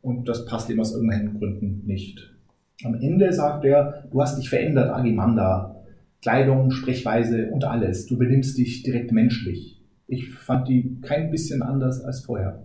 Und 0.00 0.28
das 0.28 0.44
passt 0.46 0.68
ihm 0.68 0.80
aus 0.80 0.92
irgendwelchen 0.92 1.38
Gründen 1.38 1.82
nicht. 1.86 2.28
Am 2.84 2.94
Ende 2.94 3.32
sagt 3.32 3.64
er, 3.64 4.04
du 4.10 4.20
hast 4.20 4.36
dich 4.36 4.48
verändert, 4.48 4.90
Agimanda. 4.90 5.76
Kleidung, 6.22 6.70
Sprechweise 6.70 7.50
und 7.50 7.64
alles. 7.64 8.06
Du 8.06 8.16
benimmst 8.16 8.56
dich 8.56 8.84
direkt 8.84 9.10
menschlich. 9.10 9.82
Ich 10.06 10.30
fand 10.30 10.68
die 10.68 11.00
kein 11.02 11.30
bisschen 11.30 11.62
anders 11.62 12.00
als 12.00 12.24
vorher. 12.24 12.64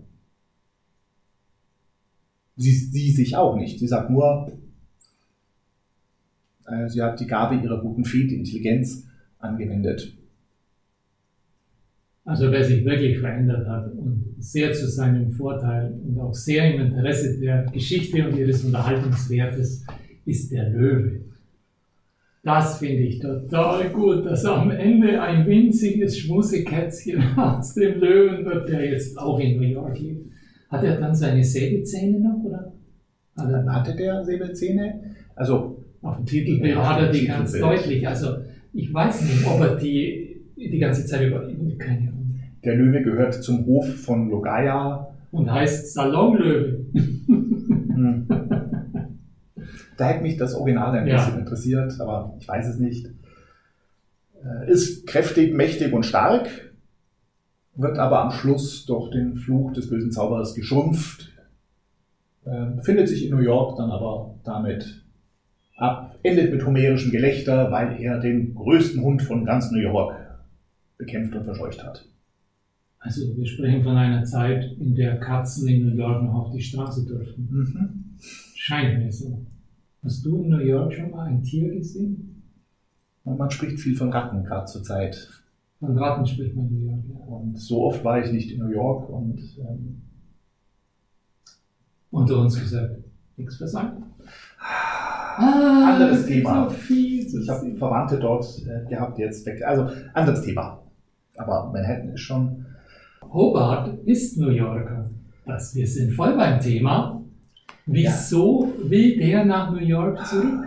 Sie, 2.55 2.71
sie 2.71 3.11
sich 3.11 3.35
auch 3.35 3.55
nicht. 3.55 3.79
Sie 3.79 3.87
sagt 3.87 4.09
nur, 4.09 4.51
äh, 6.67 6.87
sie 6.87 7.01
hat 7.01 7.19
die 7.19 7.27
Gabe 7.27 7.55
ihrer 7.55 7.81
guten 7.81 8.05
Fee, 8.05 8.27
die 8.27 8.35
Intelligenz, 8.35 9.07
angewendet. 9.39 10.13
Also 12.25 12.51
wer 12.51 12.63
sich 12.63 12.83
wirklich 12.83 13.19
verändert 13.19 13.67
hat 13.67 13.91
und 13.93 14.35
sehr 14.37 14.73
zu 14.73 14.87
seinem 14.87 15.31
Vorteil 15.31 15.93
und 16.05 16.19
auch 16.19 16.33
sehr 16.33 16.73
im 16.73 16.81
Interesse 16.81 17.39
der 17.39 17.65
Geschichte 17.71 18.27
und 18.27 18.37
ihres 18.37 18.65
Unterhaltungswertes 18.65 19.85
ist 20.25 20.51
der 20.51 20.69
Löwe. 20.69 21.21
Das 22.47 22.77
finde 22.77 23.03
ich 23.03 23.19
total 23.19 23.89
gut, 23.89 24.25
dass 24.25 24.45
am 24.45 24.71
Ende 24.71 25.21
ein 25.21 25.45
winziges 25.45 26.17
Schmusekätzchen 26.17 27.21
aus 27.37 27.73
dem 27.73 27.99
Löwen 27.99 28.45
wird, 28.45 28.69
der 28.69 28.89
jetzt 28.89 29.17
auch 29.17 29.37
in 29.37 29.57
New 29.57 29.63
York 29.63 29.99
lebt. 29.99 30.31
Hat 30.69 30.81
er 30.81 30.97
dann 30.97 31.13
seine 31.13 31.43
Säbelzähne 31.43 32.21
noch, 32.21 32.41
oder? 32.45 32.71
Hat 33.35 33.51
er 33.51 33.65
Hatte 33.65 33.95
der 33.97 34.23
Säbelzähne? 34.23 35.01
Also, 35.35 35.83
auf 36.01 36.15
dem 36.15 36.25
Titelbild 36.25 36.75
Ja, 36.75 36.89
hat 36.89 37.01
er 37.01 37.11
die 37.11 37.25
ganz 37.25 37.51
Titelbild. 37.51 37.79
deutlich. 37.81 38.07
Also 38.07 38.27
ich 38.73 38.93
weiß 38.93 39.23
nicht, 39.23 39.45
ob 39.45 39.59
er 39.59 39.75
die 39.75 40.37
die 40.55 40.79
ganze 40.79 41.05
Zeit 41.05 41.27
über. 41.27 41.41
Keine 41.77 41.99
Ahnung. 42.07 42.39
der 42.63 42.75
Löwe 42.75 43.01
gehört 43.01 43.33
zum 43.33 43.65
Hof 43.65 43.93
von 43.93 44.29
Logaya. 44.29 45.05
Und 45.31 45.51
heißt 45.51 45.93
Salonlöwe. 45.93 46.85
Hm. 46.93 48.27
Da 49.97 50.07
hätte 50.09 50.21
mich 50.23 50.37
das 50.37 50.53
Original 50.55 50.95
ein 50.97 51.07
Ja. 51.07 51.15
bisschen 51.17 51.39
interessiert, 51.39 51.99
aber 51.99 52.35
ich 52.39 52.47
weiß 52.47 52.67
es 52.67 52.79
nicht. 52.79 53.07
Äh, 54.43 54.71
Ist 54.71 55.07
kräftig, 55.07 55.53
mächtig 55.53 55.91
und 55.93 56.05
stark, 56.05 56.47
wird 57.75 57.97
aber 57.97 58.21
am 58.21 58.31
Schluss 58.31 58.85
durch 58.85 59.11
den 59.11 59.35
Fluch 59.35 59.73
des 59.73 59.89
bösen 59.89 60.11
Zauberers 60.11 60.53
geschrumpft, 60.55 61.29
äh, 62.45 62.65
befindet 62.75 63.07
sich 63.09 63.25
in 63.25 63.31
New 63.31 63.41
York 63.41 63.77
dann 63.77 63.91
aber 63.91 64.35
damit 64.43 65.03
ab, 65.75 66.17
endet 66.23 66.51
mit 66.51 66.65
homerischem 66.65 67.11
Gelächter, 67.11 67.71
weil 67.71 67.99
er 68.01 68.19
den 68.19 68.55
größten 68.55 69.01
Hund 69.01 69.21
von 69.21 69.45
ganz 69.45 69.71
New 69.71 69.79
York 69.79 70.15
bekämpft 70.97 71.35
und 71.35 71.43
verscheucht 71.43 71.83
hat. 71.83 72.05
Also 72.99 73.35
wir 73.37 73.45
sprechen 73.45 73.83
von 73.83 73.95
einer 73.95 74.23
Zeit, 74.25 74.75
in 74.79 74.95
der 74.95 75.19
Katzen 75.19 75.67
in 75.67 75.87
New 75.87 75.95
York 75.95 76.23
noch 76.23 76.33
auf 76.33 76.51
die 76.51 76.61
Straße 76.61 77.05
durften. 77.05 77.47
Mhm. 77.51 78.17
Scheint 78.55 78.97
mir 79.03 79.11
so. 79.11 79.45
Hast 80.07 80.23
du 80.23 80.41
in 80.41 80.47
New 80.47 80.59
York 80.59 80.93
schon 80.93 81.11
mal 81.11 81.25
ein 81.25 81.43
Tier 81.43 81.69
gesehen? 81.69 82.41
Man 83.25 83.51
spricht 83.51 83.77
viel 83.77 83.93
von 83.93 84.09
Ratten 84.09 84.41
gerade 84.45 84.65
zur 84.65 84.81
Zeit. 84.81 85.27
Von 85.81 85.97
Ratten 85.97 86.25
spricht 86.25 86.55
man 86.55 86.69
in 86.69 86.79
New 86.79 86.91
York. 86.91 87.03
Ja. 87.09 87.25
Und 87.25 87.59
so 87.59 87.83
oft 87.83 88.05
war 88.05 88.23
ich 88.23 88.31
nicht 88.31 88.53
in 88.53 88.59
New 88.59 88.71
York 88.71 89.09
und 89.09 89.37
ähm, 89.59 90.01
Unter 92.09 92.39
uns 92.39 92.57
gesagt, 92.57 93.03
nichts 93.35 93.57
versank. 93.57 94.01
Anderes 95.39 96.21
es 96.21 96.25
gibt 96.25 96.37
Thema. 96.37 96.69
So 96.69 96.75
zu 96.77 97.41
ich 97.41 97.49
habe. 97.49 97.75
Verwandte 97.75 98.17
dort 98.17 98.45
äh, 98.65 98.87
gehabt, 98.89 99.19
jetzt 99.19 99.45
weg. 99.45 99.61
Also 99.61 99.89
anderes 100.13 100.41
Thema. 100.41 100.83
Aber 101.35 101.69
Manhattan 101.73 102.13
ist 102.13 102.21
schon. 102.21 102.65
Hobart 103.21 103.99
ist 104.05 104.37
New 104.37 104.51
Yorker. 104.51 105.09
Das, 105.45 105.75
wir 105.75 105.85
sind 105.85 106.13
voll 106.13 106.37
beim 106.37 106.61
Thema. 106.61 107.21
Wieso 107.87 108.73
will 108.83 109.17
der 109.17 109.45
nach 109.45 109.71
New 109.71 109.85
York 109.85 110.25
zurück? 110.25 110.65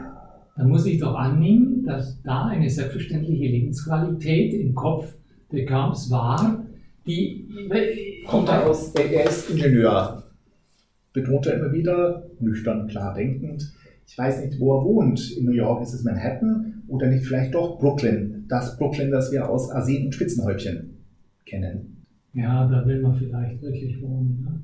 Dann 0.56 0.68
muss 0.68 0.86
ich 0.86 0.98
doch 0.98 1.14
annehmen, 1.14 1.84
dass 1.84 2.20
da 2.22 2.46
eine 2.46 2.68
selbstverständliche 2.68 3.44
Lebensqualität 3.44 4.54
im 4.54 4.74
Kopf 4.74 5.14
der 5.52 5.64
Camps 5.66 6.10
war, 6.10 6.64
die 7.06 7.46
Kommt 8.26 8.48
er 8.48 8.66
aus, 8.66 8.92
er, 8.94 9.10
er 9.10 9.28
ist 9.28 9.50
Ingenieur. 9.50 10.22
Betont 11.12 11.46
er 11.46 11.54
immer 11.54 11.72
wieder, 11.72 12.26
nüchtern, 12.38 12.88
klar 12.88 13.14
denkend. 13.14 13.72
Ich 14.06 14.16
weiß 14.16 14.44
nicht, 14.44 14.60
wo 14.60 14.76
er 14.76 14.84
wohnt. 14.84 15.36
In 15.36 15.44
New 15.44 15.52
York 15.52 15.82
ist 15.82 15.94
es 15.94 16.04
Manhattan 16.04 16.82
oder 16.88 17.08
nicht 17.08 17.24
vielleicht 17.24 17.54
doch 17.54 17.78
Brooklyn. 17.78 18.44
Das 18.48 18.76
Brooklyn, 18.76 19.10
das 19.10 19.32
wir 19.32 19.48
aus 19.48 19.70
Arsen 19.70 20.06
und 20.06 20.14
Spitzenhäubchen 20.14 20.98
kennen. 21.46 22.04
Ja, 22.32 22.66
da 22.68 22.86
will 22.86 23.00
man 23.00 23.14
vielleicht 23.14 23.60
wirklich 23.62 24.00
wohnen. 24.02 24.44
Ne? 24.44 24.60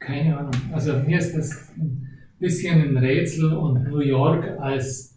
Keine 0.00 0.36
Ahnung. 0.36 0.52
Also 0.72 0.94
mir 0.94 1.18
ist 1.18 1.36
das 1.36 1.68
ein 1.76 2.08
bisschen 2.38 2.80
ein 2.80 2.96
Rätsel 2.96 3.52
und 3.52 3.84
New 3.84 4.00
York 4.00 4.44
als, 4.58 5.16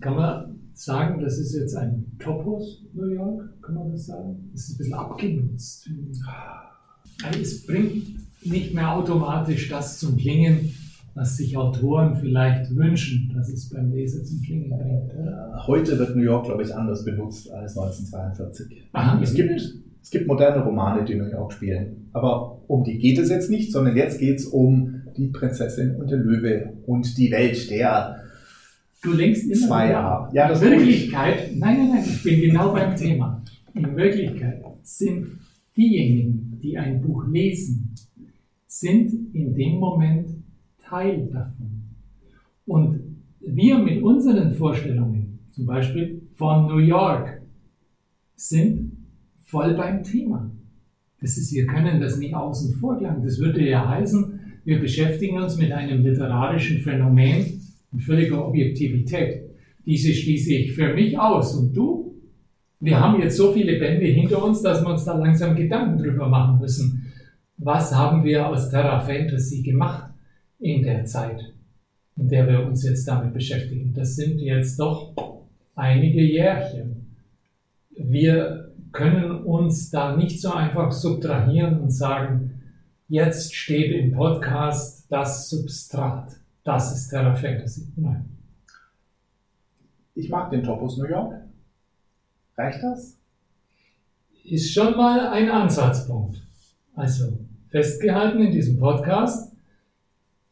kann 0.00 0.16
man 0.16 0.58
sagen, 0.72 1.20
das 1.22 1.38
ist 1.38 1.54
jetzt 1.54 1.76
ein 1.76 2.06
Topos 2.18 2.84
New 2.94 3.10
York, 3.10 3.62
kann 3.62 3.74
man 3.74 3.92
das 3.92 4.06
sagen? 4.06 4.50
Das 4.52 4.62
ist 4.62 4.74
ein 4.74 4.78
bisschen 4.78 4.94
abgenutzt. 4.94 5.90
Also 7.22 7.38
es 7.38 7.66
bringt 7.66 8.04
nicht 8.44 8.74
mehr 8.74 8.92
automatisch 8.92 9.68
das 9.68 9.98
zum 9.98 10.16
Klingen, 10.16 10.70
was 11.14 11.36
sich 11.36 11.56
Autoren 11.56 12.16
vielleicht 12.16 12.74
wünschen, 12.74 13.30
dass 13.34 13.48
es 13.50 13.68
beim 13.70 13.92
Leser 13.92 14.24
zum 14.24 14.40
Klingen 14.42 14.70
bringt. 14.70 15.66
Heute 15.66 15.98
wird 15.98 16.16
New 16.16 16.22
York, 16.22 16.46
glaube 16.46 16.62
ich, 16.62 16.74
anders 16.74 17.04
benutzt 17.04 17.50
als 17.52 17.76
1942. 17.76 18.88
Aha, 18.92 19.20
Es 19.22 19.34
gibt, 19.34 19.52
es 20.02 20.10
gibt 20.10 20.26
moderne 20.26 20.64
Romane, 20.64 21.04
die 21.04 21.14
New 21.14 21.30
York 21.30 21.52
spielen. 21.52 22.08
Aber 22.12 22.53
um 22.68 22.84
die 22.84 22.98
geht 22.98 23.18
es 23.18 23.30
jetzt 23.30 23.50
nicht, 23.50 23.72
sondern 23.72 23.96
jetzt 23.96 24.18
geht 24.18 24.36
es 24.36 24.46
um 24.46 25.02
die 25.16 25.28
Prinzessin 25.28 25.96
und 25.96 26.10
der 26.10 26.18
Löwe 26.18 26.72
und 26.86 27.16
die 27.18 27.30
Welt 27.30 27.70
der 27.70 28.20
Du 29.02 29.12
lenkst 29.12 29.44
immer 29.44 29.66
zwei 29.66 29.90
Jahre. 29.90 30.34
Ja, 30.34 30.48
das 30.48 30.62
In. 30.62 30.78
Wirklichkeit, 30.78 31.54
nein, 31.56 31.76
nein, 31.76 31.90
nein, 31.90 32.04
ich 32.06 32.22
bin 32.22 32.40
genau 32.40 32.72
beim 32.72 32.96
Thema. 32.96 33.42
In 33.74 33.94
Wirklichkeit 33.96 34.62
sind 34.82 35.26
diejenigen, 35.76 36.58
die 36.62 36.78
ein 36.78 37.02
Buch 37.02 37.26
lesen, 37.28 37.94
sind 38.66 39.12
in 39.34 39.54
dem 39.54 39.74
Moment 39.78 40.30
Teil 40.78 41.28
davon. 41.30 41.84
Und 42.64 43.18
wir 43.40 43.78
mit 43.78 44.02
unseren 44.02 44.52
Vorstellungen, 44.52 45.38
zum 45.50 45.66
Beispiel 45.66 46.22
von 46.34 46.66
New 46.66 46.78
York, 46.78 47.42
sind 48.36 48.92
voll 49.44 49.74
beim 49.74 50.02
Thema. 50.02 50.50
Das 51.24 51.38
ist, 51.38 51.54
wir 51.54 51.66
können 51.66 52.02
das 52.02 52.18
nicht 52.18 52.34
außen 52.34 52.74
vor 52.74 52.98
klagen. 52.98 53.24
Das 53.24 53.38
würde 53.38 53.66
ja 53.66 53.88
heißen, 53.88 54.40
wir 54.66 54.78
beschäftigen 54.78 55.38
uns 55.38 55.56
mit 55.56 55.72
einem 55.72 56.02
literarischen 56.02 56.80
Phänomen 56.80 57.62
in 57.90 57.98
völliger 57.98 58.46
Objektivität. 58.46 59.40
Diese 59.86 60.12
schließe 60.12 60.52
ich 60.52 60.72
für 60.74 60.92
mich 60.92 61.18
aus. 61.18 61.54
Und 61.54 61.74
du? 61.74 62.20
Wir 62.78 63.00
haben 63.00 63.22
jetzt 63.22 63.38
so 63.38 63.54
viele 63.54 63.78
Bände 63.78 64.04
hinter 64.04 64.44
uns, 64.44 64.60
dass 64.60 64.82
wir 64.82 64.90
uns 64.90 65.06
da 65.06 65.16
langsam 65.16 65.56
Gedanken 65.56 65.96
drüber 65.96 66.28
machen 66.28 66.60
müssen. 66.60 67.10
Was 67.56 67.94
haben 67.94 68.22
wir 68.22 68.46
aus 68.46 68.68
Terra 68.68 69.00
Fantasy 69.00 69.62
gemacht 69.62 70.12
in 70.58 70.82
der 70.82 71.06
Zeit, 71.06 71.54
in 72.18 72.28
der 72.28 72.46
wir 72.46 72.66
uns 72.66 72.84
jetzt 72.84 73.08
damit 73.08 73.32
beschäftigen? 73.32 73.94
Das 73.94 74.14
sind 74.16 74.40
jetzt 74.40 74.78
doch 74.78 75.14
einige 75.74 76.20
Jährchen. 76.20 77.16
Wir 77.96 78.63
können 78.94 79.42
uns 79.44 79.90
da 79.90 80.16
nicht 80.16 80.40
so 80.40 80.52
einfach 80.52 80.92
subtrahieren 80.92 81.80
und 81.80 81.90
sagen, 81.90 82.62
jetzt 83.08 83.54
steht 83.54 83.92
im 83.92 84.12
Podcast 84.12 85.06
das 85.10 85.50
Substrat. 85.50 86.30
Das 86.62 86.94
ist 86.96 87.10
Terra 87.10 87.34
Fantasy. 87.34 87.88
Nein. 87.96 88.24
Ich 90.14 90.30
mag 90.30 90.48
den 90.50 90.62
Topos 90.62 90.96
New 90.96 91.08
York. 91.08 91.34
Reicht 92.56 92.82
das? 92.84 93.18
Ist 94.44 94.72
schon 94.72 94.96
mal 94.96 95.26
ein 95.28 95.50
Ansatzpunkt. 95.50 96.40
Also 96.94 97.36
festgehalten 97.70 98.40
in 98.42 98.52
diesem 98.52 98.78
Podcast. 98.78 99.52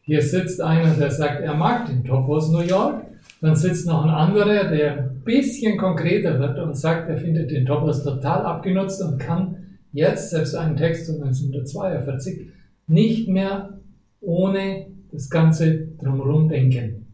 Hier 0.00 0.20
sitzt 0.20 0.60
einer, 0.60 0.94
der 0.94 1.12
sagt, 1.12 1.42
er 1.42 1.54
mag 1.54 1.86
den 1.86 2.04
Topos 2.04 2.50
New 2.50 2.60
York. 2.60 3.04
Dann 3.40 3.54
sitzt 3.54 3.86
noch 3.86 4.02
ein 4.02 4.10
anderer, 4.10 4.68
der 4.68 5.11
bisschen 5.24 5.78
konkreter 5.78 6.38
wird 6.38 6.58
und 6.58 6.76
sagt, 6.76 7.08
er 7.08 7.18
findet 7.18 7.50
den 7.50 7.66
Topos 7.66 8.02
total 8.02 8.44
abgenutzt 8.44 9.02
und 9.02 9.18
kann 9.18 9.56
jetzt 9.92 10.30
selbst 10.30 10.54
einen 10.54 10.76
Text 10.76 11.06
von 11.06 11.22
1942 11.22 12.48
nicht 12.86 13.28
mehr 13.28 13.80
ohne 14.20 14.86
das 15.10 15.28
Ganze 15.28 15.88
drumherum 15.98 16.48
denken. 16.48 17.06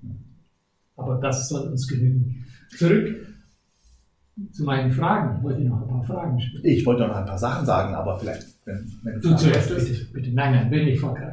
Aber 0.96 1.16
das 1.20 1.48
soll 1.48 1.68
uns 1.68 1.86
genügen. 1.86 2.46
Zurück 2.76 3.16
zu 4.52 4.64
meinen 4.64 4.92
Fragen. 4.92 5.38
Ich 5.38 5.42
wollte 5.42 5.60
noch 5.62 5.82
ein 5.82 5.88
paar 5.88 6.04
Fragen 6.04 6.40
stellen. 6.40 6.64
Ich 6.64 6.86
wollte 6.86 7.06
noch 7.06 7.14
ein 7.14 7.26
paar 7.26 7.38
Sachen 7.38 7.66
sagen, 7.66 7.94
aber 7.94 8.18
vielleicht, 8.18 8.46
wenn, 8.64 8.90
wenn 9.02 9.20
Du 9.20 9.34
zuerst, 9.34 9.68
bitte, 9.68 10.06
bitte. 10.12 10.30
Nein, 10.32 10.54
nein, 10.54 10.70
will 10.70 10.84
nicht 10.84 11.00
vorgreifen. 11.00 11.27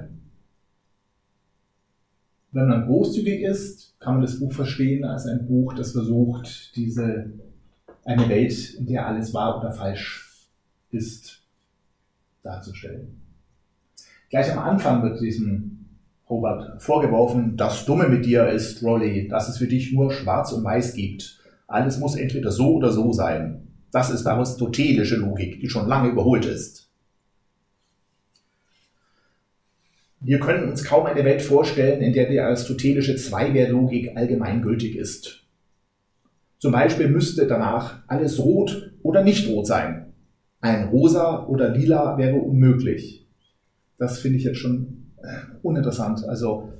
Wenn 2.56 2.70
man 2.70 2.86
großzügig 2.86 3.42
ist, 3.42 4.00
kann 4.00 4.14
man 4.14 4.22
das 4.22 4.40
Buch 4.40 4.54
verstehen 4.54 5.04
als 5.04 5.26
ein 5.26 5.46
Buch, 5.46 5.74
das 5.74 5.92
versucht, 5.92 6.74
diese 6.78 7.34
eine 8.06 8.30
Welt, 8.30 8.76
in 8.76 8.86
der 8.86 9.06
alles 9.08 9.34
wahr 9.34 9.60
oder 9.60 9.72
falsch 9.72 10.48
ist, 10.90 11.44
darzustellen. 12.44 13.20
Gleich 14.30 14.50
am 14.54 14.60
Anfang 14.60 15.04
wird 15.04 15.20
diesem 15.20 15.86
Robert 16.30 16.82
vorgeworfen, 16.82 17.58
das 17.58 17.84
Dumme 17.84 18.08
mit 18.08 18.26
dir 18.26 18.48
ist, 18.48 18.82
Rolly, 18.82 19.28
dass 19.28 19.50
es 19.50 19.58
für 19.58 19.68
dich 19.68 19.92
nur 19.92 20.14
Schwarz 20.14 20.54
und 20.54 20.64
Weiß 20.64 20.94
gibt. 20.94 21.42
Alles 21.68 22.00
muss 22.00 22.16
entweder 22.16 22.52
so 22.52 22.76
oder 22.76 22.94
so 22.94 23.12
sein. 23.12 23.68
Das 23.92 24.10
ist 24.10 24.26
aristotelische 24.26 25.18
Logik, 25.18 25.60
die 25.60 25.68
schon 25.68 25.90
lange 25.90 26.08
überholt 26.08 26.46
ist. 26.46 26.85
Wir 30.28 30.40
können 30.40 30.68
uns 30.68 30.84
kaum 30.84 31.06
eine 31.06 31.24
Welt 31.24 31.44
vorstellen, 31.44 32.02
in 32.02 32.12
der 32.12 32.28
die 32.28 32.40
aristotelische 32.40 33.16
Zweiwertlogik 33.16 34.18
allgemeingültig 34.18 34.98
ist. 34.98 35.44
Zum 36.58 36.72
Beispiel 36.72 37.10
müsste 37.10 37.46
danach 37.46 38.00
alles 38.08 38.44
rot 38.44 38.92
oder 39.04 39.24
nicht 39.24 39.48
rot 39.48 39.68
sein. 39.68 40.14
Ein 40.62 40.86
rosa 40.86 41.46
oder 41.46 41.70
lila 41.70 42.18
wäre 42.18 42.38
unmöglich. 42.38 43.28
Das 44.00 44.18
finde 44.18 44.40
ich 44.40 44.46
jetzt 44.46 44.58
schon 44.58 45.12
äh, 45.22 45.58
uninteressant. 45.62 46.28
Also 46.28 46.74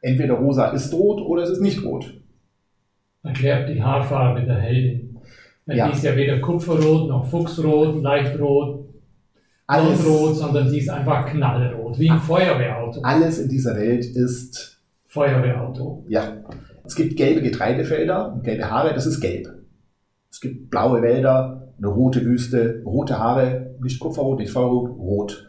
entweder 0.00 0.34
rosa 0.34 0.68
ist 0.68 0.94
rot 0.94 1.20
oder 1.20 1.42
es 1.42 1.50
ist 1.50 1.62
nicht 1.62 1.84
rot. 1.84 2.14
Erklärt 3.24 3.70
die 3.70 3.82
Haarfarbe 3.82 4.42
der 4.42 4.60
Heldin. 4.60 5.18
Weil 5.66 5.78
Ja. 5.78 5.88
Die 5.88 5.94
ist 5.94 6.04
ja 6.04 6.14
weder 6.14 6.38
kupferrot 6.38 7.08
noch 7.08 7.26
fuchsrot, 7.26 8.00
leicht-rot, 8.00 8.83
Alles, 9.66 10.04
rot, 10.06 10.36
sondern 10.36 10.70
die 10.70 10.78
ist 10.78 10.90
einfach 10.90 11.26
knallrot, 11.26 11.98
wie 11.98 12.10
ein 12.10 12.18
Feuerwehrauto. 12.18 13.00
alles 13.02 13.38
in 13.38 13.48
dieser 13.48 13.76
Welt 13.76 14.04
ist, 14.04 14.78
Feuerwehrauto. 15.06 16.04
ja, 16.08 16.36
es 16.84 16.94
gibt 16.94 17.16
gelbe 17.16 17.40
Getreidefelder 17.40 18.34
und 18.34 18.44
gelbe 18.44 18.70
Haare, 18.70 18.92
das 18.92 19.06
ist 19.06 19.20
gelb. 19.20 19.48
Es 20.30 20.40
gibt 20.40 20.70
blaue 20.70 21.00
Wälder, 21.00 21.72
eine 21.78 21.86
rote 21.86 22.24
Wüste, 22.24 22.82
rote 22.84 23.18
Haare, 23.18 23.74
nicht 23.82 24.00
Kupferrot, 24.00 24.38
nicht 24.38 24.52
Feuerrot, 24.52 24.90
rot. 24.98 25.48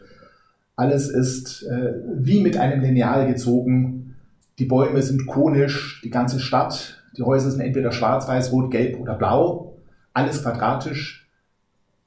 Alles 0.76 1.08
ist 1.08 1.62
äh, 1.64 1.94
wie 2.14 2.40
mit 2.40 2.56
einem 2.56 2.80
Lineal 2.80 3.26
gezogen. 3.26 4.14
Die 4.58 4.64
Bäume 4.64 5.02
sind 5.02 5.26
konisch, 5.26 6.00
die 6.04 6.10
ganze 6.10 6.40
Stadt, 6.40 7.02
die 7.16 7.22
Häuser 7.22 7.50
sind 7.50 7.60
entweder 7.60 7.92
schwarz, 7.92 8.28
weiß, 8.28 8.52
rot, 8.52 8.70
gelb 8.70 8.98
oder 9.00 9.14
blau. 9.14 9.78
Alles 10.12 10.42
quadratisch. 10.42 11.25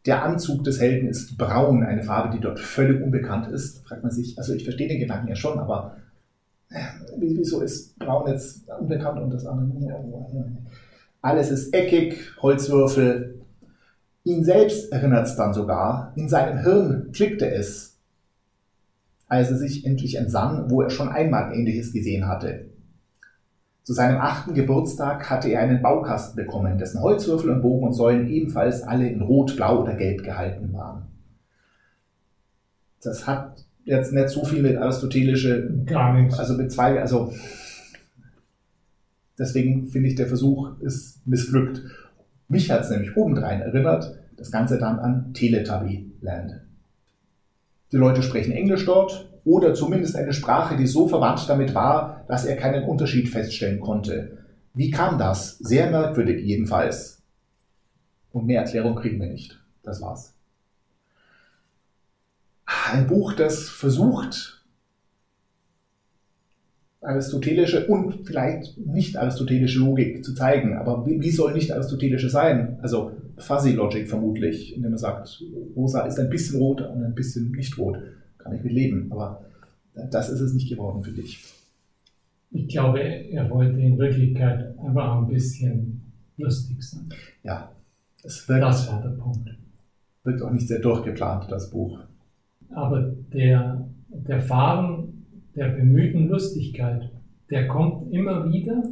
Der 0.10 0.24
Anzug 0.24 0.64
des 0.64 0.82
Helden 0.82 1.08
ist 1.08 1.38
braun, 1.38 1.84
eine 1.84 2.02
Farbe, 2.02 2.36
die 2.36 2.42
dort 2.42 2.60
völlig 2.60 3.00
unbekannt 3.00 3.46
ist. 3.52 3.86
Fragt 3.88 4.02
man 4.02 4.12
sich, 4.12 4.40
also 4.40 4.56
ich 4.56 4.64
verstehe 4.64 4.88
den 4.88 4.98
Gedanken 5.00 5.28
ja 5.28 5.36
schon, 5.36 5.60
aber 5.60 5.98
äh, 6.72 6.80
wie- 7.20 7.38
wieso 7.38 7.62
ist 7.62 7.96
braun 8.00 8.28
jetzt 8.28 8.68
unbekannt 8.80 9.20
und 9.22 9.30
das 9.32 9.46
andere? 9.46 9.70
Alles 11.22 11.52
ist 11.52 11.76
eckig, 11.76 12.18
Holzwürfel. 12.42 13.40
Ihn 14.24 14.44
selbst 14.44 14.92
erinnert 14.92 15.28
es 15.28 15.36
dann 15.36 15.54
sogar. 15.54 16.12
In 16.16 16.28
seinem 16.28 16.58
Hirn 16.64 17.12
klickte 17.14 17.48
es, 17.48 17.96
als 19.28 19.52
er 19.52 19.58
sich 19.58 19.86
endlich 19.86 20.16
entsann, 20.16 20.72
wo 20.72 20.82
er 20.82 20.90
schon 20.90 21.10
einmal 21.10 21.54
Ähnliches 21.54 21.94
gesehen 21.94 22.28
hatte. 22.28 22.66
Zu 23.90 23.96
seinem 23.96 24.22
achten 24.22 24.54
Geburtstag 24.54 25.32
hatte 25.32 25.50
er 25.50 25.62
einen 25.62 25.82
Baukasten 25.82 26.36
bekommen, 26.36 26.78
dessen 26.78 27.02
Holzwürfel 27.02 27.50
und 27.50 27.64
Bogen 27.64 27.88
und 27.88 27.94
Säulen 27.94 28.30
ebenfalls 28.30 28.84
alle 28.84 29.10
in 29.10 29.20
Rot, 29.20 29.56
Blau 29.56 29.82
oder 29.82 29.96
Gelb 29.96 30.24
gehalten 30.24 30.72
waren. 30.74 31.08
Das 33.02 33.26
hat 33.26 33.66
jetzt 33.86 34.14
nicht 34.14 34.30
so 34.30 34.46
viel 34.46 34.62
mit 34.62 34.78
aristotelische 34.78 35.72
Gar 35.88 36.14
nichts. 36.14 36.38
also 36.38 36.54
mit 36.54 36.72
zwei, 36.72 37.02
also 37.02 37.34
deswegen 39.40 39.88
finde 39.88 40.10
ich, 40.10 40.16
der 40.16 40.28
Versuch 40.28 40.80
ist 40.82 41.26
missglückt. 41.26 41.82
Mich 42.48 42.70
hat 42.70 42.82
es 42.82 42.92
nämlich 42.92 43.18
obendrein 43.18 43.62
erinnert, 43.62 44.20
das 44.38 44.52
Ganze 44.52 44.78
dann 44.78 45.00
an 45.00 45.34
Teletubby-Land. 45.34 46.62
Die 47.92 47.98
Leute 47.98 48.22
sprechen 48.22 48.52
Englisch 48.52 48.86
dort 48.86 49.29
oder 49.50 49.74
zumindest 49.74 50.16
eine 50.16 50.32
Sprache, 50.32 50.78
die 50.78 50.86
so 50.86 51.08
verwandt 51.08 51.50
damit 51.50 51.74
war, 51.74 52.24
dass 52.28 52.46
er 52.46 52.56
keinen 52.56 52.84
Unterschied 52.84 53.30
feststellen 53.30 53.80
konnte. 53.80 54.38
Wie 54.76 54.92
kam 54.92 55.18
das? 55.18 55.58
Sehr 55.58 55.90
merkwürdig 55.90 56.46
jedenfalls. 56.46 57.24
Und 58.32 58.46
mehr 58.46 58.62
Erklärung 58.62 58.96
kriegen 58.96 59.20
wir 59.20 59.28
nicht. 59.28 59.60
Das 59.82 60.02
war's. 60.02 60.36
Ein 62.92 63.08
Buch, 63.08 63.34
das 63.34 63.70
versucht, 63.70 64.64
aristotelische 67.02 67.88
und 67.88 68.28
vielleicht 68.28 68.78
nicht 68.78 69.18
aristotelische 69.18 69.80
Logik 69.80 70.24
zu 70.24 70.36
zeigen. 70.36 70.78
Aber 70.78 71.08
wie, 71.08 71.32
soll 71.32 71.54
nicht 71.54 71.72
aristotelische 71.72 72.30
sein? 72.30 72.78
Also 72.84 73.14
Fuzzy 73.38 73.72
Logic 73.72 74.08
vermutlich, 74.08 74.76
indem 74.76 74.92
man 74.92 75.00
sagt, 75.00 75.44
rosa 75.76 76.02
ist 76.02 76.20
ein 76.20 76.30
bisschen 76.30 76.60
rot 76.60 76.82
und 76.82 77.04
ein 77.04 77.16
bisschen 77.16 77.52
nicht 77.52 77.78
rot. 77.80 77.98
Kann 78.40 78.56
ich 78.56 78.64
mit 78.64 78.74
leben. 78.74 79.12
Aber 79.12 79.46
das 80.12 80.30
ist 80.30 80.40
es 80.40 80.54
nicht 80.54 80.70
geworden, 80.70 81.04
finde 81.04 81.22
ich. 81.22 81.44
Ich 82.52 82.68
glaube, 82.68 83.00
er 83.00 83.50
wollte 83.50 83.80
in 83.80 83.98
Wirklichkeit 84.00 84.78
einfach 84.80 85.18
ein 85.20 85.28
bisschen 85.28 86.02
lustig 86.38 86.82
sein. 86.82 87.10
Ja, 87.44 87.72
es 88.24 88.48
wirkt, 88.50 88.64
Das 88.64 88.92
war 88.92 89.02
der 89.02 89.10
Punkt. 89.10 89.50
wirkt 90.24 90.42
auch 90.42 90.52
nicht 90.52 90.68
sehr 90.68 90.80
durchgeplant, 90.80 91.52
das 91.52 91.70
Buch. 91.70 92.00
Aber 92.72 93.02
der, 93.34 93.88
der 94.10 94.42
Faden 94.42 95.26
der 95.56 95.70
bemühten 95.70 96.28
Lustigkeit, 96.28 97.10
der 97.50 97.68
kommt 97.68 98.12
immer 98.14 98.52
wieder 98.52 98.84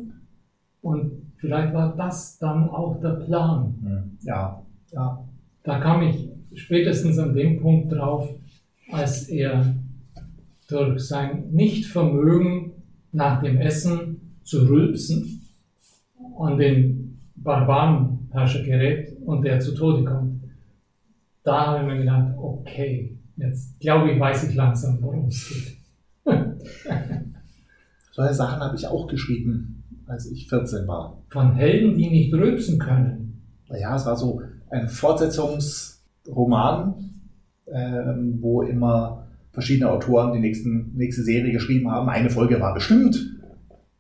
und 0.81 1.11
vielleicht 1.37 1.73
war 1.73 1.95
das 1.95 2.37
dann 2.39 2.69
auch 2.69 2.99
der 2.99 3.11
Plan. 3.25 3.75
Hm. 3.81 4.17
Ja, 4.23 4.61
ja. 4.91 5.23
Da 5.63 5.79
kam 5.79 6.01
ich 6.03 6.29
spätestens 6.55 7.17
an 7.19 7.33
dem 7.33 7.59
Punkt 7.61 7.91
drauf, 7.91 8.29
als 8.91 9.29
er 9.29 9.75
durch 10.67 11.01
sein 11.01 11.51
Nichtvermögen 11.51 12.73
nach 13.11 13.41
dem 13.41 13.57
Essen 13.57 14.37
zu 14.43 14.67
rülpsen 14.67 15.41
an 16.39 16.57
den 16.57 17.19
Barbarenherrscher 17.35 18.63
gerät 18.63 19.15
und 19.25 19.43
der 19.43 19.59
zu 19.59 19.73
Tode 19.73 20.03
kommt. 20.03 20.43
Da 21.43 21.67
habe 21.67 21.79
ich 21.79 21.85
mir 21.85 21.97
gedacht, 21.99 22.33
okay, 22.37 23.17
jetzt 23.37 23.79
glaube 23.79 24.11
ich, 24.11 24.19
weiß 24.19 24.49
ich 24.49 24.55
langsam, 24.55 25.01
worum 25.01 25.27
es 25.27 25.47
geht. 25.47 25.77
Solche 28.11 28.33
Sachen 28.33 28.59
habe 28.59 28.75
ich 28.75 28.85
auch 28.87 29.07
geschrieben, 29.07 29.85
als 30.07 30.29
ich 30.29 30.49
14 30.49 30.85
war. 30.87 31.21
Von 31.29 31.55
Helden, 31.55 31.97
die 31.97 32.09
nicht 32.09 32.33
rülpsen 32.33 32.79
können. 32.79 33.41
Naja, 33.69 33.95
es 33.95 34.05
war 34.05 34.17
so 34.17 34.41
ein 34.69 34.87
Fortsetzungsroman, 34.87 37.06
ähm, 37.71 38.37
wo 38.41 38.61
immer 38.61 39.27
verschiedene 39.51 39.89
Autoren 39.89 40.33
die 40.33 40.39
nächsten, 40.39 40.95
nächste 40.95 41.23
Serie 41.23 41.51
geschrieben 41.51 41.89
haben. 41.91 42.09
Eine 42.09 42.29
Folge 42.29 42.59
war 42.59 42.73
bestimmt 42.73 43.17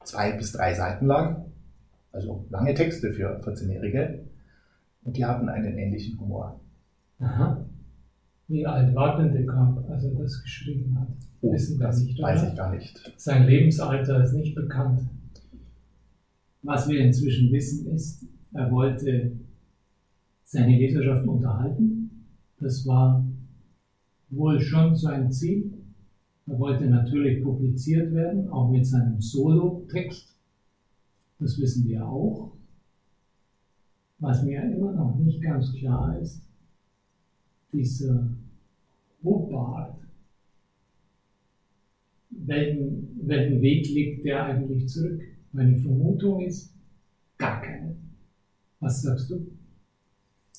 zwei 0.03 0.31
bis 0.31 0.51
drei 0.51 0.73
Seiten 0.73 1.07
lang. 1.07 1.45
Also 2.11 2.45
lange 2.49 2.73
Texte 2.73 3.11
für 3.11 3.39
14-Jährige. 3.41 4.25
Und 5.03 5.17
die 5.17 5.25
hatten 5.25 5.49
einen 5.49 5.77
ähnlichen 5.77 6.19
Humor. 6.19 6.59
Aha. 7.19 7.65
Wie 8.47 8.65
alt 8.65 8.95
war 8.95 9.21
denn 9.21 9.45
Kamp, 9.45 9.89
als 9.89 10.03
er 10.05 10.11
das 10.11 10.41
geschrieben 10.41 10.97
hat? 10.99 11.09
Oh, 11.41 11.53
Wissen 11.53 11.79
das 11.79 12.01
nicht, 12.01 12.21
weiß 12.21 12.41
oder? 12.41 12.49
ich 12.51 12.57
gar 12.57 12.73
nicht. 12.73 13.13
Sein 13.17 13.45
Lebensalter 13.45 14.23
ist 14.23 14.33
nicht 14.33 14.55
bekannt. 14.55 15.01
Was 16.61 16.87
wir 16.87 16.99
inzwischen 16.99 17.51
wissen 17.51 17.87
ist, 17.93 18.25
er 18.53 18.71
wollte 18.71 19.33
seine 20.43 20.77
Leserschaft 20.77 21.27
unterhalten. 21.27 22.27
Das 22.59 22.85
war 22.87 23.25
wohl 24.29 24.59
schon 24.59 24.95
sein 24.95 25.31
Ziel. 25.31 25.73
Er 26.47 26.59
wollte 26.59 26.85
natürlich 26.87 27.43
publiziert 27.43 28.13
werden, 28.13 28.49
auch 28.49 28.69
mit 28.71 28.85
seinem 28.85 29.19
Solo-Text. 29.19 30.35
Das 31.39 31.59
wissen 31.59 31.87
wir 31.87 32.05
auch. 32.05 32.53
Was 34.19 34.43
mir 34.43 34.63
immer 34.63 34.93
noch 34.93 35.15
nicht 35.17 35.41
ganz 35.41 35.73
klar 35.73 36.19
ist, 36.19 36.41
dieser 37.71 38.29
Hubbard, 39.23 39.99
welchen, 42.29 43.19
welchen 43.27 43.61
Weg 43.61 43.87
legt 43.89 44.25
der 44.25 44.45
eigentlich 44.45 44.87
zurück? 44.87 45.21
Meine 45.51 45.77
Vermutung 45.77 46.41
ist, 46.41 46.73
gar 47.37 47.61
keinen. 47.61 48.15
Was 48.79 49.01
sagst 49.01 49.29
du? 49.29 49.47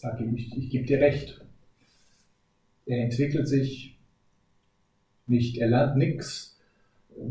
Da 0.02 0.14
gebe 0.16 0.36
ich, 0.36 0.56
ich 0.56 0.70
gebe 0.70 0.86
dir 0.86 1.00
recht. 1.00 1.47
Er 2.88 3.04
entwickelt 3.04 3.46
sich 3.46 3.98
nicht, 5.26 5.58
er 5.58 5.68
lernt 5.68 5.98
nichts. 5.98 6.58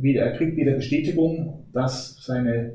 Er 0.04 0.32
kriegt 0.34 0.56
wieder 0.56 0.74
Bestätigung, 0.74 1.66
dass 1.74 2.24
seine 2.24 2.74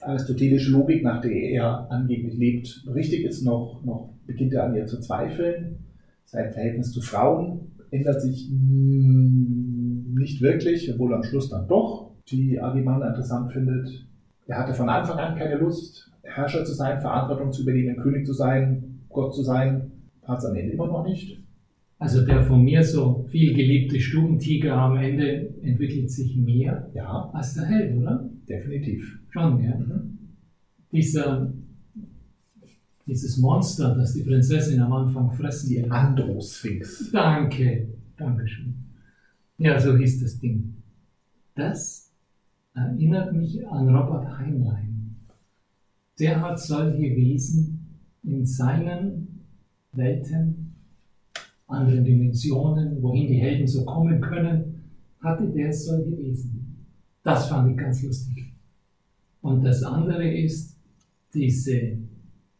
aristotelische 0.00 0.70
Logik, 0.70 1.02
nach 1.02 1.20
der 1.20 1.32
er 1.32 1.90
angeblich 1.90 2.34
lebt, 2.34 2.84
richtig 2.94 3.24
ist, 3.24 3.42
noch, 3.42 3.82
noch 3.84 4.14
beginnt 4.26 4.52
er 4.52 4.64
an 4.64 4.76
ihr 4.76 4.86
zu 4.86 5.00
zweifeln. 5.00 5.80
Sein 6.24 6.52
Verhältnis 6.52 6.92
zu 6.92 7.02
Frauen 7.02 7.72
ändert 7.90 8.22
sich 8.22 8.48
nicht 8.48 10.40
wirklich, 10.40 10.92
obwohl 10.94 11.12
er 11.12 11.16
am 11.16 11.24
Schluss 11.24 11.50
dann 11.50 11.66
doch 11.66 12.12
die 12.28 12.60
Agimann 12.60 13.02
interessant 13.02 13.52
findet. 13.52 14.06
Er 14.46 14.58
hatte 14.58 14.74
von 14.74 14.88
Anfang 14.88 15.18
an 15.18 15.36
keine 15.36 15.56
Lust, 15.56 16.12
Herrscher 16.22 16.64
zu 16.64 16.74
sein, 16.74 17.00
Verantwortung 17.00 17.50
zu 17.52 17.62
übernehmen, 17.62 17.96
König 17.96 18.24
zu 18.24 18.34
sein, 18.34 19.00
Gott 19.08 19.34
zu 19.34 19.42
sein. 19.42 19.90
Hat 20.22 20.38
es 20.38 20.44
am 20.44 20.54
Ende 20.54 20.74
immer 20.74 20.86
noch 20.86 21.04
nicht. 21.04 21.42
Also 22.00 22.24
der 22.24 22.42
von 22.42 22.64
mir 22.64 22.82
so 22.82 23.26
viel 23.28 23.52
geliebte 23.52 24.00
Stubentiger 24.00 24.74
am 24.74 24.96
Ende 24.96 25.54
entwickelt 25.60 26.10
sich 26.10 26.34
mehr 26.34 26.90
ja. 26.94 27.30
als 27.34 27.52
der 27.52 27.66
Held, 27.66 27.98
oder? 27.98 28.26
Definitiv. 28.48 29.20
Schon, 29.28 29.62
ja. 29.62 29.76
Mhm. 29.76 30.18
Dieser, 30.90 31.52
dieses 33.06 33.36
Monster, 33.36 33.94
das 33.94 34.14
die 34.14 34.22
Prinzessin 34.22 34.80
am 34.80 34.94
Anfang 34.94 35.30
fressen 35.32 35.68
Die 35.68 35.90
Androsphinx. 35.90 37.10
Danke, 37.12 37.88
danke 38.16 38.48
schön. 38.48 38.74
Ja, 39.58 39.78
so 39.78 39.94
hieß 39.94 40.22
das 40.22 40.38
Ding. 40.38 40.76
Das 41.54 42.10
erinnert 42.72 43.34
mich 43.34 43.68
an 43.68 43.94
Robert 43.94 44.38
Heinlein. 44.38 45.16
Der 46.18 46.40
hat 46.40 46.58
solche 46.58 47.14
Wesen 47.14 48.00
in 48.22 48.46
seinen 48.46 49.44
Welten 49.92 50.69
anderen 51.70 52.04
Dimensionen, 52.04 53.02
wohin 53.02 53.28
die 53.28 53.40
Helden 53.40 53.66
so 53.66 53.84
kommen 53.84 54.20
können, 54.20 54.82
hatte 55.20 55.48
der 55.48 55.72
solche 55.72 56.16
Wesen. 56.18 56.86
Das 57.22 57.48
fand 57.48 57.70
ich 57.70 57.76
ganz 57.76 58.02
lustig. 58.02 58.52
Und 59.40 59.62
das 59.64 59.82
andere 59.82 60.30
ist 60.32 60.76
diese 61.34 61.98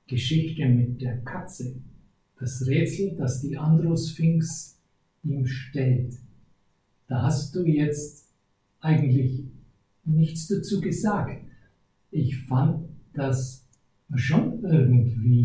Geschichte 0.06 0.66
mit 0.68 1.00
der 1.00 1.18
Katze. 1.18 1.74
Das 2.38 2.66
Rätsel, 2.66 3.16
das 3.16 3.40
die 3.40 3.56
Androsphinx 3.56 4.78
ihm 5.22 5.46
stellt. 5.46 6.14
Da 7.06 7.22
hast 7.22 7.54
du 7.54 7.64
jetzt 7.64 8.28
eigentlich 8.80 9.44
nichts 10.04 10.48
dazu 10.48 10.80
gesagt. 10.80 11.44
Ich 12.10 12.36
fand 12.46 12.88
das 13.12 13.66
schon 14.14 14.64
irgendwie 14.64 15.44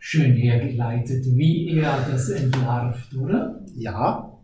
schön 0.00 0.32
hergeleitet, 0.32 1.24
wie 1.26 1.78
er 1.78 2.04
das 2.10 2.28
entlarvt, 2.30 3.14
oder? 3.14 3.62
Ja. 3.76 4.36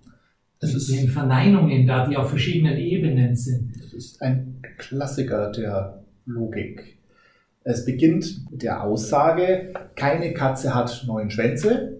Das 0.60 0.70
Mit 0.70 0.82
ist, 0.82 0.92
den 0.92 1.08
Verneinungen 1.08 1.86
da, 1.86 2.06
die 2.06 2.16
auf 2.16 2.30
verschiedenen 2.30 2.78
Ebenen 2.78 3.34
sind. 3.34 3.74
Das 3.82 3.92
ist 3.92 4.22
ein 4.22 4.62
Klassiker 4.78 5.50
der 5.50 6.04
Logik. 6.24 6.98
Es 7.64 7.84
beginnt 7.84 8.48
mit 8.50 8.62
der 8.62 8.84
Aussage, 8.84 9.72
keine 9.96 10.32
Katze 10.32 10.72
hat 10.72 11.04
neun 11.08 11.30
Schwänze, 11.30 11.98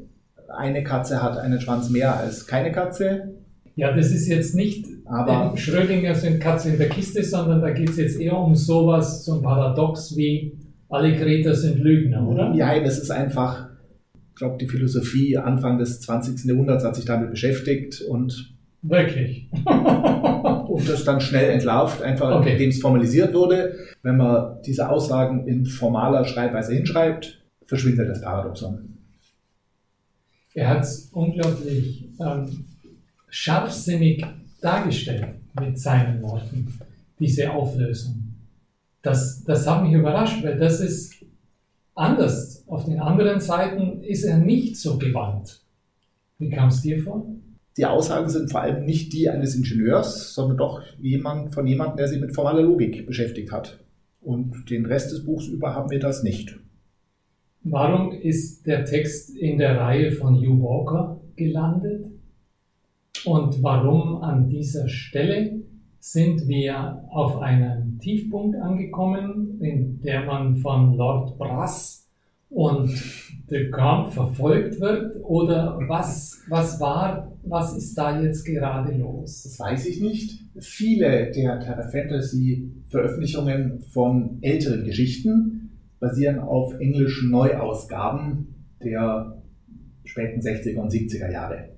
eine 0.49 0.85
Katze 0.85 1.21
hat 1.21 1.37
einen 1.37 1.61
Schwanz 1.61 1.91
mehr 1.91 2.17
als 2.17 2.47
keine 2.47 2.71
Katze. 2.71 3.35
Ja, 3.75 3.93
das 3.93 4.13
ist 4.13 4.29
jetzt 4.29 4.55
nicht 4.55 4.87
aber 5.07 5.57
Schrödinger 5.57 6.15
sind 6.15 6.41
Katze 6.41 6.71
in 6.71 6.79
der 6.79 6.89
Kiste, 6.89 7.23
sondern 7.23 7.61
da 7.61 7.71
geht 7.71 7.91
es 7.91 7.97
jetzt 7.97 8.21
eher 8.21 8.37
um 8.37 8.55
sowas, 8.55 9.25
so 9.25 9.35
ein 9.35 9.43
Paradox 9.43 10.17
wie 10.17 10.53
alle 10.89 11.17
Kreter 11.17 11.55
sind 11.55 11.81
Lügner, 11.81 12.27
oder? 12.27 12.55
Ja, 12.55 12.79
das 12.81 12.99
ist 12.99 13.11
einfach, 13.11 13.69
ich 14.15 14.37
glaube, 14.37 14.59
die 14.59 14.69
Philosophie 14.69 15.37
Anfang 15.37 15.79
des 15.79 16.01
20. 16.01 16.45
Jahrhunderts 16.45 16.85
hat 16.85 16.97
sich 16.97 17.05
damit 17.05 17.31
beschäftigt 17.31 18.03
und. 18.03 18.55
Wirklich. 18.83 19.51
und 19.65 20.89
das 20.89 21.05
dann 21.05 21.21
schnell 21.21 21.51
entlarvt, 21.51 22.03
einfach 22.03 22.39
okay. 22.39 22.53
indem 22.53 22.71
es 22.71 22.81
formalisiert 22.81 23.35
wurde. 23.35 23.75
Wenn 24.03 24.17
man 24.17 24.63
diese 24.65 24.89
Aussagen 24.89 25.49
in 25.49 25.67
formaler 25.67 26.25
Schreibweise 26.25 26.75
hinschreibt, 26.75 27.43
verschwindet 27.65 28.09
das 28.09 28.21
Paradoxon. 28.21 28.97
Er 30.55 30.69
hat 30.69 30.85
es 30.85 31.11
unglaublich 31.13 32.09
ähm, 32.21 32.65
scharfsinnig 33.29 34.25
dargestellt 34.61 35.27
mit 35.61 35.79
seinen 35.79 36.23
Worten, 36.23 36.79
diese 37.19 37.51
Auflösung 37.51 38.26
das, 39.07 39.45
das 39.45 39.67
hat 39.69 39.85
mich 39.85 39.93
überrascht, 39.93 40.43
weil 40.43 40.59
das 40.59 40.81
ist 40.81 41.25
anders. 41.95 42.65
Auf 42.67 42.87
den 42.87 42.99
anderen 42.99 43.41
Seiten 43.41 44.03
ist 44.03 44.25
er 44.25 44.39
nicht 44.39 44.77
so 44.77 44.99
gewandt. 44.99 45.63
Wie 46.39 46.51
kam 46.51 46.69
es 46.69 46.83
dir 46.83 47.01
vor? 47.01 47.25
Die 47.77 47.87
Aussagen 47.87 48.29
sind 48.29 48.51
vor 48.51 48.63
allem 48.63 48.85
nicht 48.85 49.13
die 49.13 49.31
eines 49.31 49.55
Ingenieurs, 49.55 50.35
sondern 50.35 50.57
doch 50.57 50.83
jemand, 50.99 51.55
von 51.55 51.67
jemandem, 51.67 51.99
der 51.99 52.09
sich 52.09 52.21
mit 52.21 52.35
formaler 52.35 52.63
Logik 52.63 53.07
beschäftigt 53.07 53.53
hat. 53.53 53.79
Und 54.21 54.71
den 54.71 54.87
Rest 54.87 55.13
des 55.13 55.25
Buchs 55.25 55.47
über 55.47 55.75
haben 55.75 55.91
wir 55.91 56.01
das 56.01 56.25
nicht. 56.25 56.59
Warum 57.63 58.13
ist 58.13 58.67
der 58.67 58.85
Text 58.85 59.37
in 59.37 59.59
der 59.59 59.79
Reihe 59.79 60.11
von 60.11 60.35
Hugh 60.35 60.63
Walker 60.63 61.21
gelandet? 61.37 62.07
Und 63.25 63.63
warum 63.63 64.23
an 64.23 64.49
dieser 64.49 64.89
Stelle? 64.89 65.67
sind 66.07 66.47
wir 66.47 67.03
auf 67.11 67.39
einem 67.39 67.86
Tiefpunkt 67.99 68.57
angekommen, 68.57 69.61
in 69.61 70.01
der 70.03 70.25
man 70.25 70.57
von 70.57 70.95
Lord 70.97 71.39
Brass 71.39 72.07
und 72.49 72.91
de 73.51 73.71
Camp 73.71 74.13
verfolgt 74.13 74.81
wird? 74.81 75.17
Oder 75.23 75.79
was, 75.89 76.43
was 76.49 76.81
war, 76.81 77.33
was 77.43 77.77
ist 77.77 77.95
da 77.97 78.21
jetzt 78.21 78.45
gerade 78.45 78.97
los? 78.97 79.43
Das 79.45 79.59
weiß 79.59 79.87
ich 79.87 80.01
nicht. 80.01 80.45
Viele 80.59 81.31
der 81.31 81.61
Terra 81.61 81.89
Fantasy 81.89 82.71
Veröffentlichungen 82.89 83.81
von 83.81 84.39
älteren 84.43 84.85
Geschichten 84.85 85.71
basieren 85.99 86.39
auf 86.39 86.79
englischen 86.79 87.31
Neuausgaben 87.31 88.55
der 88.83 89.43
späten 90.05 90.41
60er 90.41 90.79
und 90.79 90.93
70er 90.93 91.31
Jahre. 91.31 91.71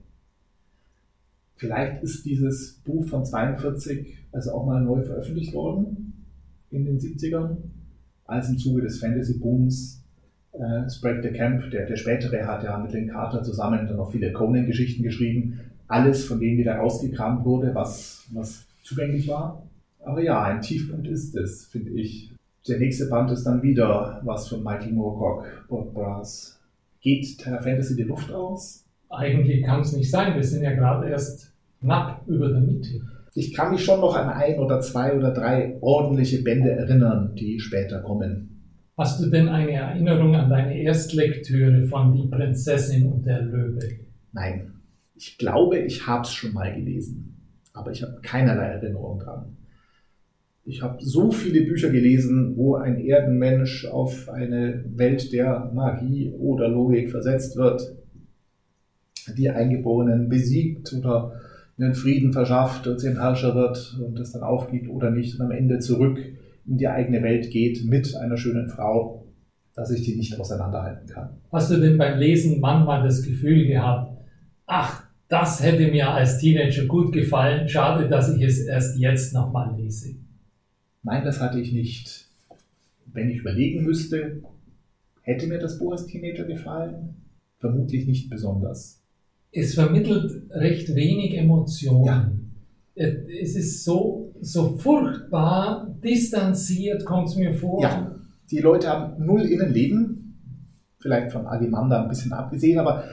Vielleicht 1.56 2.02
ist 2.02 2.24
dieses 2.24 2.80
Buch 2.84 3.04
von 3.04 3.24
42 3.24 4.16
also 4.30 4.52
auch 4.52 4.66
mal 4.66 4.80
neu 4.80 5.02
veröffentlicht 5.02 5.54
worden 5.54 6.07
in 6.70 6.84
den 6.84 6.98
70ern, 6.98 7.56
als 8.24 8.48
im 8.48 8.58
Zuge 8.58 8.82
des 8.82 9.00
Fantasy-Booms 9.00 10.02
äh, 10.52 10.88
Sprague 10.90 11.22
the 11.22 11.30
Camp, 11.30 11.70
der, 11.70 11.86
der 11.86 11.96
spätere, 11.96 12.46
hat 12.46 12.64
ja 12.64 12.78
mit 12.78 12.92
Lynn 12.92 13.08
Carter 13.08 13.42
zusammen 13.42 13.86
dann 13.86 13.96
noch 13.96 14.10
viele 14.10 14.32
Conan-Geschichten 14.32 15.02
geschrieben. 15.02 15.60
Alles 15.86 16.24
von 16.24 16.40
denen 16.40 16.58
wieder 16.58 16.76
rausgekramt 16.76 17.44
wurde, 17.44 17.74
was, 17.74 18.26
was 18.32 18.66
zugänglich 18.82 19.28
war. 19.28 19.62
Aber 20.00 20.22
ja, 20.22 20.42
ein 20.42 20.60
Tiefpunkt 20.60 21.06
ist 21.06 21.34
es, 21.36 21.66
finde 21.66 21.90
ich. 21.90 22.30
Der 22.66 22.78
nächste 22.78 23.06
Band 23.06 23.30
ist 23.30 23.44
dann 23.44 23.62
wieder 23.62 24.20
was 24.24 24.48
von 24.48 24.62
Michael 24.62 24.92
Moorcock, 24.92 25.66
Bob 25.68 25.94
Brass. 25.94 26.60
Geht 27.00 27.38
Terra 27.38 27.62
Fantasy 27.62 27.96
die 27.96 28.02
Luft 28.02 28.30
aus? 28.30 28.84
Eigentlich 29.08 29.62
kann 29.62 29.80
es 29.80 29.92
nicht 29.92 30.10
sein. 30.10 30.34
Wir 30.34 30.44
sind 30.44 30.62
ja 30.62 30.74
gerade 30.74 31.08
erst 31.08 31.52
knapp 31.80 32.22
über 32.26 32.48
der 32.48 32.60
Mitte. 32.60 33.00
Ich 33.34 33.54
kann 33.54 33.72
mich 33.72 33.84
schon 33.84 34.00
noch 34.00 34.16
an 34.16 34.30
ein 34.30 34.58
oder 34.58 34.80
zwei 34.80 35.16
oder 35.16 35.32
drei 35.32 35.76
ordentliche 35.80 36.42
Bände 36.42 36.70
erinnern, 36.70 37.34
die 37.34 37.60
später 37.60 38.00
kommen. 38.00 38.58
Hast 38.96 39.22
du 39.22 39.30
denn 39.30 39.48
eine 39.48 39.72
Erinnerung 39.72 40.34
an 40.34 40.50
deine 40.50 40.80
Erstlektüre 40.82 41.86
von 41.86 42.12
Die 42.12 42.26
Prinzessin 42.26 43.06
und 43.06 43.24
der 43.24 43.42
Löwe? 43.42 43.78
Nein. 44.32 44.72
Ich 45.14 45.38
glaube, 45.38 45.78
ich 45.78 46.06
habe 46.06 46.22
es 46.22 46.32
schon 46.32 46.52
mal 46.52 46.74
gelesen, 46.74 47.36
aber 47.72 47.90
ich 47.90 48.02
habe 48.02 48.20
keinerlei 48.22 48.66
Erinnerung 48.66 49.18
dran. 49.18 49.56
Ich 50.64 50.82
habe 50.82 51.02
so 51.02 51.30
viele 51.30 51.62
Bücher 51.62 51.90
gelesen, 51.90 52.56
wo 52.56 52.74
ein 52.74 53.00
Erdenmensch 53.00 53.86
auf 53.86 54.28
eine 54.28 54.84
Welt 54.96 55.32
der 55.32 55.70
Magie 55.74 56.30
oder 56.38 56.68
Logik 56.68 57.10
versetzt 57.10 57.56
wird, 57.56 57.96
die 59.36 59.48
Eingeborenen 59.48 60.28
besiegt 60.28 60.92
oder 60.92 61.32
einen 61.78 61.94
Frieden 61.94 62.32
verschafft 62.32 62.86
und 62.86 62.98
zum 62.98 63.18
Herrscher 63.18 63.54
wird 63.54 63.98
und 64.04 64.18
es 64.18 64.32
dann 64.32 64.42
aufgibt 64.42 64.88
oder 64.88 65.10
nicht 65.10 65.38
und 65.38 65.46
am 65.46 65.52
Ende 65.52 65.78
zurück 65.78 66.18
in 66.66 66.76
die 66.76 66.88
eigene 66.88 67.22
Welt 67.22 67.50
geht 67.50 67.84
mit 67.86 68.14
einer 68.14 68.36
schönen 68.36 68.68
Frau, 68.68 69.26
dass 69.74 69.90
ich 69.90 70.02
die 70.02 70.16
nicht 70.16 70.38
auseinanderhalten 70.38 71.06
kann. 71.08 71.40
Hast 71.50 71.70
du 71.70 71.76
denn 71.76 71.96
beim 71.96 72.18
Lesen 72.18 72.60
manchmal 72.60 73.02
das 73.02 73.22
Gefühl 73.22 73.66
gehabt, 73.66 74.18
ach, 74.66 75.04
das 75.28 75.62
hätte 75.62 75.90
mir 75.90 76.10
als 76.10 76.38
Teenager 76.38 76.86
gut 76.86 77.12
gefallen. 77.12 77.68
Schade, 77.68 78.08
dass 78.08 78.34
ich 78.34 78.42
es 78.42 78.60
erst 78.60 78.98
jetzt 78.98 79.32
nochmal 79.34 79.76
lese. 79.76 80.16
Nein, 81.02 81.24
das 81.24 81.40
hatte 81.40 81.60
ich 81.60 81.72
nicht. 81.72 82.26
Wenn 83.06 83.30
ich 83.30 83.38
überlegen 83.38 83.84
müsste, 83.84 84.42
hätte 85.22 85.46
mir 85.46 85.58
das 85.58 85.78
Buch 85.78 85.92
als 85.92 86.06
Teenager 86.06 86.44
gefallen? 86.44 87.16
Vermutlich 87.58 88.06
nicht 88.06 88.30
besonders. 88.30 88.97
Es 89.50 89.74
vermittelt 89.74 90.50
recht 90.50 90.94
wenig 90.94 91.36
Emotionen. 91.36 92.52
Es 92.94 93.56
ist 93.56 93.84
so, 93.84 94.34
so 94.40 94.76
furchtbar 94.76 95.94
distanziert, 96.02 97.04
kommt 97.04 97.28
es 97.28 97.36
mir 97.36 97.54
vor. 97.54 97.82
Ja, 97.82 98.14
die 98.50 98.58
Leute 98.58 98.88
haben 98.88 99.24
null 99.24 99.42
Innenleben, 99.42 100.34
vielleicht 100.98 101.32
von 101.32 101.46
Alimanda 101.46 102.02
ein 102.02 102.08
bisschen 102.08 102.32
abgesehen, 102.32 102.78
aber 102.78 103.04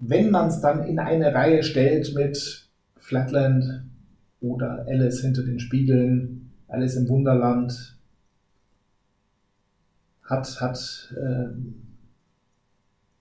wenn 0.00 0.30
man 0.30 0.48
es 0.48 0.60
dann 0.60 0.84
in 0.84 0.98
eine 0.98 1.34
Reihe 1.34 1.62
stellt 1.62 2.14
mit 2.14 2.68
Flatland 2.96 3.84
oder 4.40 4.86
Alice 4.88 5.20
hinter 5.20 5.42
den 5.42 5.60
Spiegeln, 5.60 6.50
Alice 6.68 6.96
im 6.96 7.08
Wunderland, 7.08 7.96
hat, 10.24 10.60
hat 10.60 11.14
äh, 11.16 11.48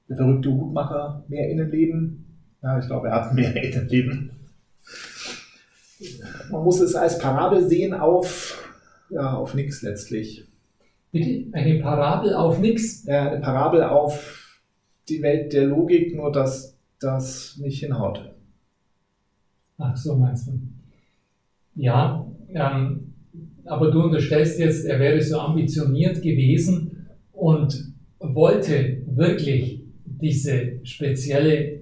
der 0.07 0.15
verrückte 0.15 0.51
Hutmacher 0.51 1.23
mehr 1.27 1.49
Innenleben? 1.49 2.28
Ja, 2.61 2.79
ich 2.79 2.87
glaube, 2.87 3.07
er 3.07 3.15
hat 3.15 3.33
mehr 3.33 3.55
Innenleben. 3.55 4.31
Man 6.51 6.63
muss 6.63 6.79
es 6.79 6.95
als 6.95 7.17
Parabel 7.19 7.67
sehen 7.67 7.93
auf, 7.93 8.63
ja, 9.09 9.33
auf 9.33 9.53
nichts 9.53 9.81
letztlich. 9.81 10.45
Bitte? 11.11 11.47
Eine 11.53 11.79
Parabel 11.79 12.33
auf 12.33 12.59
nichts? 12.59 13.05
Ja, 13.05 13.31
eine 13.31 13.41
Parabel 13.41 13.83
auf 13.83 14.61
die 15.07 15.21
Welt 15.21 15.53
der 15.53 15.65
Logik, 15.65 16.15
nur 16.15 16.31
dass 16.31 16.77
das 16.99 17.57
nicht 17.57 17.79
hinhaut. 17.79 18.33
Ach, 19.77 19.95
so 19.95 20.15
meinst 20.15 20.47
du. 20.47 20.59
Ja, 21.75 22.25
ähm, 22.49 23.13
aber 23.65 23.91
du 23.91 24.03
unterstellst 24.03 24.59
jetzt, 24.59 24.85
er 24.85 24.99
wäre 24.99 25.21
so 25.21 25.39
ambitioniert 25.39 26.21
gewesen 26.21 27.07
und 27.31 27.93
wollte 28.19 29.03
wirklich 29.05 29.83
diese 30.03 30.79
spezielle, 30.83 31.78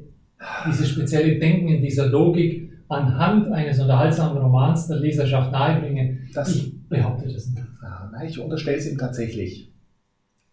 diese 0.67 0.85
spezielle 0.85 1.39
Denken 1.39 1.69
in 1.69 1.81
dieser 1.81 2.07
Logik 2.07 2.71
anhand 2.87 3.51
eines 3.51 3.79
unterhaltsamen 3.79 4.41
Romans 4.41 4.87
der 4.87 4.97
Leserschaft 4.97 5.51
nahebringen. 5.51 6.29
Das, 6.33 6.55
ich 6.55 6.87
behaupte 6.87 7.27
das 7.27 7.47
nicht. 7.47 7.63
Nein, 8.11 8.27
ich 8.29 8.39
unterstelle 8.39 8.77
es 8.77 8.89
ihm 8.89 8.97
tatsächlich. 8.97 9.71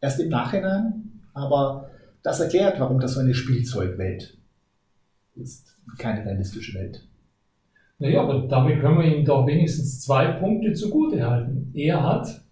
Erst 0.01 0.21
im 0.21 0.29
Nachhinein, 0.29 1.21
aber 1.33 1.91
das 2.23 2.41
erklärt, 2.41 2.79
warum 2.81 3.01
das 3.01 3.15
so 3.15 3.21
eine 3.21 3.35
Spielzeugwelt 3.35 4.37
ist. 5.35 5.77
Keine 5.99 6.25
realistische 6.25 6.79
Welt. 6.79 7.07
Naja, 7.99 8.23
aber 8.23 8.47
damit 8.49 8.81
können 8.81 8.99
wir 8.99 9.17
ihm 9.17 9.25
doch 9.25 9.47
wenigstens 9.47 10.01
zwei 10.01 10.27
Punkte 10.33 10.73
zugute 10.73 11.29
halten. 11.29 11.71
Er 11.75 12.03
hat, 12.03 12.43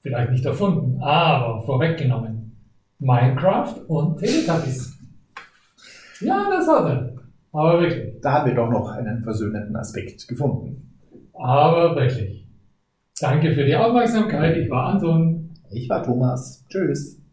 vielleicht 0.00 0.30
nicht 0.30 0.44
erfunden, 0.44 1.00
aber 1.00 1.62
vorweggenommen, 1.62 2.56
Minecraft 2.98 3.84
und 3.88 4.18
Teletubbies. 4.18 4.93
Ja, 6.20 6.48
das 6.50 6.68
hat 6.68 6.86
er. 6.86 7.14
Aber 7.52 7.80
wirklich. 7.80 8.20
Da 8.20 8.32
haben 8.32 8.46
wir 8.48 8.54
doch 8.54 8.70
noch 8.70 8.90
einen 8.90 9.22
versöhnenden 9.22 9.76
Aspekt 9.76 10.26
gefunden. 10.26 10.98
Aber 11.34 11.94
wirklich. 11.96 12.46
Danke 13.20 13.54
für 13.54 13.64
die 13.64 13.76
Aufmerksamkeit. 13.76 14.56
Ich 14.56 14.70
war 14.70 14.86
Anton. 14.86 15.50
Ich 15.70 15.88
war 15.88 16.02
Thomas. 16.02 16.64
Tschüss. 16.68 17.23